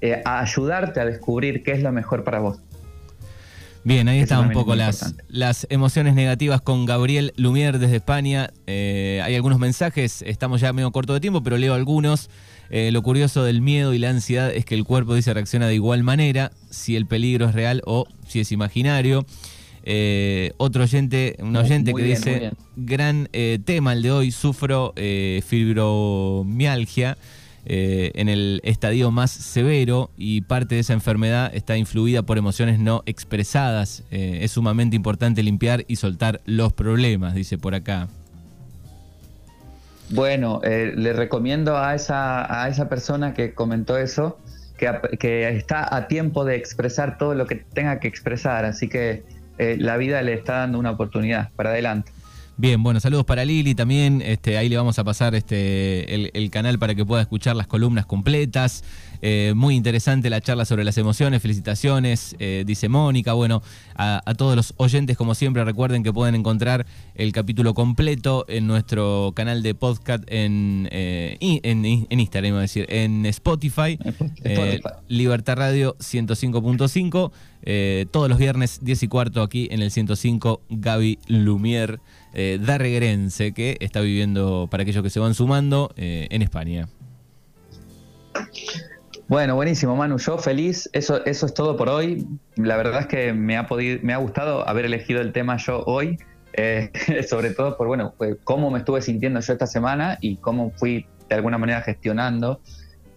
eh, 0.00 0.22
a 0.24 0.40
ayudarte 0.40 1.00
a 1.00 1.06
descubrir 1.06 1.62
qué 1.62 1.72
es 1.72 1.82
lo 1.82 1.92
mejor 1.92 2.24
para 2.24 2.40
vos. 2.40 2.58
Bien, 3.82 4.08
ahí 4.08 4.18
están 4.18 4.48
un 4.48 4.52
poco 4.52 4.74
las, 4.74 5.14
las 5.28 5.66
emociones 5.70 6.14
negativas 6.14 6.60
con 6.60 6.84
Gabriel 6.86 7.32
Lumier 7.36 7.78
desde 7.78 7.96
España. 7.96 8.50
Eh, 8.66 9.22
hay 9.24 9.36
algunos 9.36 9.60
mensajes, 9.60 10.22
estamos 10.22 10.60
ya 10.60 10.72
medio 10.72 10.90
corto 10.90 11.14
de 11.14 11.20
tiempo, 11.20 11.42
pero 11.42 11.56
leo 11.56 11.72
algunos. 11.72 12.28
Eh, 12.68 12.90
lo 12.90 13.00
curioso 13.02 13.44
del 13.44 13.60
miedo 13.60 13.94
y 13.94 13.98
la 13.98 14.10
ansiedad 14.10 14.52
es 14.52 14.64
que 14.64 14.74
el 14.74 14.82
cuerpo 14.82 15.14
dice 15.14 15.32
reacciona 15.32 15.68
de 15.68 15.76
igual 15.76 16.02
manera, 16.02 16.50
si 16.68 16.96
el 16.96 17.06
peligro 17.06 17.46
es 17.46 17.54
real 17.54 17.80
o 17.86 18.08
si 18.26 18.40
es 18.40 18.50
imaginario. 18.50 19.24
otro 20.56 20.82
oyente, 20.82 21.36
un 21.38 21.54
oyente 21.54 21.94
que 21.94 22.02
dice, 22.02 22.50
gran 22.74 23.28
tema 23.64 23.92
el 23.92 24.02
de 24.02 24.10
hoy, 24.10 24.32
sufro 24.32 24.94
fibromialgia. 24.96 27.16
Eh, 27.68 28.12
en 28.14 28.28
el 28.28 28.60
estadio 28.62 29.10
más 29.10 29.32
severo 29.32 30.10
y 30.16 30.42
parte 30.42 30.76
de 30.76 30.82
esa 30.82 30.92
enfermedad 30.92 31.50
está 31.52 31.76
influida 31.76 32.22
por 32.22 32.38
emociones 32.38 32.78
no 32.78 33.02
expresadas. 33.06 34.04
Eh, 34.12 34.38
es 34.42 34.52
sumamente 34.52 34.94
importante 34.94 35.42
limpiar 35.42 35.84
y 35.88 35.96
soltar 35.96 36.40
los 36.44 36.72
problemas, 36.72 37.34
dice 37.34 37.58
por 37.58 37.74
acá. 37.74 38.06
Bueno, 40.10 40.60
eh, 40.62 40.92
le 40.94 41.12
recomiendo 41.12 41.76
a 41.76 41.96
esa, 41.96 42.62
a 42.62 42.68
esa 42.68 42.88
persona 42.88 43.34
que 43.34 43.52
comentó 43.52 43.98
eso 43.98 44.38
que, 44.78 44.88
que, 45.18 45.48
está 45.48 45.92
a 45.92 46.06
tiempo 46.06 46.44
de 46.44 46.54
expresar 46.54 47.18
todo 47.18 47.34
lo 47.34 47.46
que 47.46 47.56
tenga 47.56 47.98
que 47.98 48.06
expresar, 48.06 48.64
así 48.64 48.88
que 48.88 49.24
la 49.58 49.96
vida 49.96 50.20
le 50.20 50.34
está 50.34 50.58
dando 50.58 50.78
una 50.78 50.90
oportunidad 50.90 51.50
para 51.56 51.70
adelante. 51.70 52.12
Bien, 52.58 52.82
bueno, 52.82 53.00
saludos 53.00 53.26
para 53.26 53.44
Lili 53.44 53.74
también. 53.74 54.22
Este, 54.22 54.56
ahí 54.56 54.70
le 54.70 54.78
vamos 54.78 54.98
a 54.98 55.04
pasar 55.04 55.34
este, 55.34 56.14
el, 56.14 56.50
canal 56.50 56.78
para 56.78 56.94
que 56.94 57.04
pueda 57.04 57.20
escuchar 57.20 57.54
las 57.54 57.66
columnas 57.66 58.06
completas. 58.06 58.82
Eh, 59.20 59.52
muy 59.54 59.74
interesante 59.74 60.30
la 60.30 60.40
charla 60.40 60.64
sobre 60.64 60.82
las 60.82 60.96
emociones. 60.96 61.42
Felicitaciones, 61.42 62.34
eh, 62.38 62.64
dice 62.66 62.88
Mónica. 62.88 63.34
Bueno, 63.34 63.62
a, 63.94 64.22
todos 64.38 64.56
los 64.56 64.72
oyentes, 64.78 65.18
como 65.18 65.34
siempre, 65.34 65.64
recuerden 65.64 66.02
que 66.02 66.14
pueden 66.14 66.34
encontrar 66.34 66.86
el 67.14 67.30
capítulo 67.32 67.74
completo 67.74 68.46
en 68.48 68.66
nuestro 68.66 69.32
canal 69.36 69.62
de 69.62 69.74
podcast 69.74 70.24
en, 70.28 70.88
eh, 70.92 71.36
en, 71.40 71.84
en, 71.84 72.20
Instagram, 72.20 72.48
iba 72.48 72.58
a 72.60 72.62
decir, 72.62 72.86
en 72.88 73.26
Spotify, 73.26 73.98
Spotify. 74.42 74.80
Libertad 75.08 75.56
Radio 75.56 75.94
105.5. 75.98 77.32
Eh, 77.68 78.06
todos 78.12 78.28
los 78.28 78.38
viernes 78.38 78.78
10 78.82 79.02
y 79.02 79.08
cuarto 79.08 79.42
aquí 79.42 79.66
en 79.72 79.82
el 79.82 79.90
105 79.90 80.62
Gaby 80.70 81.18
Lumier, 81.26 81.98
eh, 82.38 82.58
darregrense, 82.60 83.52
que 83.52 83.78
está 83.80 84.02
viviendo, 84.02 84.68
para 84.70 84.82
aquellos 84.82 85.02
que 85.02 85.08
se 85.08 85.18
van 85.18 85.32
sumando, 85.32 85.90
eh, 85.96 86.26
en 86.28 86.42
España. 86.42 86.86
Bueno, 89.26 89.54
buenísimo, 89.54 89.96
Manu. 89.96 90.18
Yo 90.18 90.36
feliz. 90.36 90.90
Eso, 90.92 91.24
eso 91.24 91.46
es 91.46 91.54
todo 91.54 91.78
por 91.78 91.88
hoy. 91.88 92.26
La 92.56 92.76
verdad 92.76 93.00
es 93.00 93.06
que 93.06 93.32
me 93.32 93.56
ha 93.56 93.66
podido, 93.66 94.00
me 94.02 94.12
ha 94.12 94.18
gustado 94.18 94.68
haber 94.68 94.84
elegido 94.84 95.22
el 95.22 95.32
tema 95.32 95.56
yo 95.56 95.82
hoy. 95.86 96.18
Eh, 96.52 96.90
sobre 97.26 97.52
todo 97.52 97.78
por 97.78 97.86
bueno, 97.86 98.12
pues, 98.18 98.36
cómo 98.44 98.70
me 98.70 98.80
estuve 98.80 99.00
sintiendo 99.00 99.40
yo 99.40 99.54
esta 99.54 99.66
semana 99.66 100.18
y 100.20 100.36
cómo 100.36 100.72
fui 100.76 101.06
de 101.30 101.34
alguna 101.36 101.56
manera 101.56 101.80
gestionando 101.80 102.60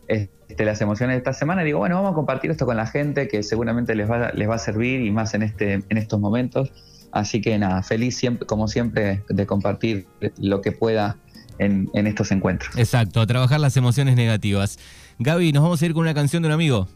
este, 0.07 0.63
las 0.63 0.79
emociones 0.79 1.15
de 1.15 1.17
esta 1.17 1.33
semana. 1.33 1.63
digo, 1.63 1.79
bueno, 1.79 1.95
vamos 1.95 2.13
a 2.13 2.15
compartir 2.15 2.51
esto 2.51 2.65
con 2.65 2.77
la 2.77 2.87
gente 2.87 3.27
que 3.27 3.43
seguramente 3.43 3.95
les 3.95 4.09
va, 4.09 4.31
les 4.31 4.49
va 4.49 4.55
a 4.55 4.59
servir 4.59 5.01
y 5.01 5.11
más 5.11 5.33
en, 5.33 5.43
este, 5.43 5.73
en 5.89 5.97
estos 5.97 6.21
momentos. 6.21 6.71
Así 7.11 7.41
que 7.41 7.57
nada, 7.57 7.81
feliz 7.83 8.17
siempre, 8.17 8.45
como 8.45 8.67
siempre 8.67 9.23
de 9.29 9.45
compartir 9.45 10.07
lo 10.37 10.61
que 10.61 10.71
pueda 10.71 11.17
en, 11.57 11.89
en 11.93 12.07
estos 12.07 12.31
encuentros. 12.31 12.77
Exacto, 12.77 13.21
a 13.21 13.27
trabajar 13.27 13.59
las 13.59 13.75
emociones 13.77 14.15
negativas. 14.15 14.79
Gaby, 15.19 15.51
nos 15.51 15.63
vamos 15.63 15.81
a 15.81 15.85
ir 15.85 15.93
con 15.93 16.01
una 16.01 16.13
canción 16.13 16.43
de 16.43 16.47
un 16.47 16.53
amigo. 16.53 16.87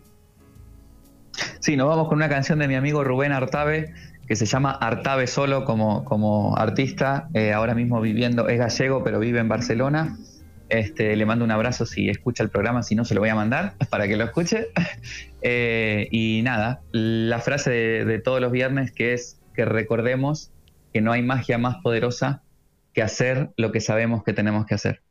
Sí, 1.60 1.76
nos 1.76 1.88
vamos 1.88 2.08
con 2.08 2.17
una 2.17 2.30
canción 2.30 2.60
de 2.60 2.67
mi 2.67 2.76
amigo 2.76 3.04
Rubén 3.04 3.32
Artabe, 3.32 3.93
que 4.28 4.36
se 4.36 4.45
llama 4.45 4.71
Artabe 4.71 5.28
Solo 5.28 5.65
como, 5.65 6.06
como 6.06 6.56
artista, 6.58 7.28
eh, 7.34 7.54
ahora 7.54 7.76
mismo 7.76 8.02
viviendo, 8.02 8.47
es 8.47 8.60
gallego, 8.60 9.04
pero 9.04 9.19
vive 9.19 9.39
en 9.39 9.49
Barcelona. 9.49 10.17
Este, 10.69 11.15
le 11.15 11.26
mando 11.26 11.43
un 11.45 11.52
abrazo 11.52 11.86
si 11.86 12.10
escucha 12.10 12.41
el 12.41 12.49
programa, 12.49 12.82
si 12.84 12.95
no 12.95 13.06
se 13.06 13.13
lo 13.13 13.19
voy 13.19 13.30
a 13.30 13.36
mandar 13.36 13.76
para 13.89 14.08
que 14.08 14.15
lo 14.15 14.23
escuche. 14.23 14.67
Eh, 15.45 16.08
y 16.10 16.39
nada, 16.41 16.80
la 16.93 17.38
frase 17.39 17.69
de 17.69 18.19
todos 18.19 18.39
los 18.39 18.49
viernes 18.49 18.93
que 18.93 19.12
es 19.12 19.41
que 19.54 19.66
recordemos 19.66 20.52
que 20.92 21.02
no 21.02 21.12
hay 21.12 21.24
magia 21.24 21.58
más 21.58 21.78
poderosa 21.78 22.44
que 22.94 23.02
hacer 23.02 23.52
lo 23.58 23.72
que 23.72 23.80
sabemos 23.80 24.24
que 24.24 24.34
tenemos 24.34 24.66
que 24.66 24.76
hacer. 24.76 25.02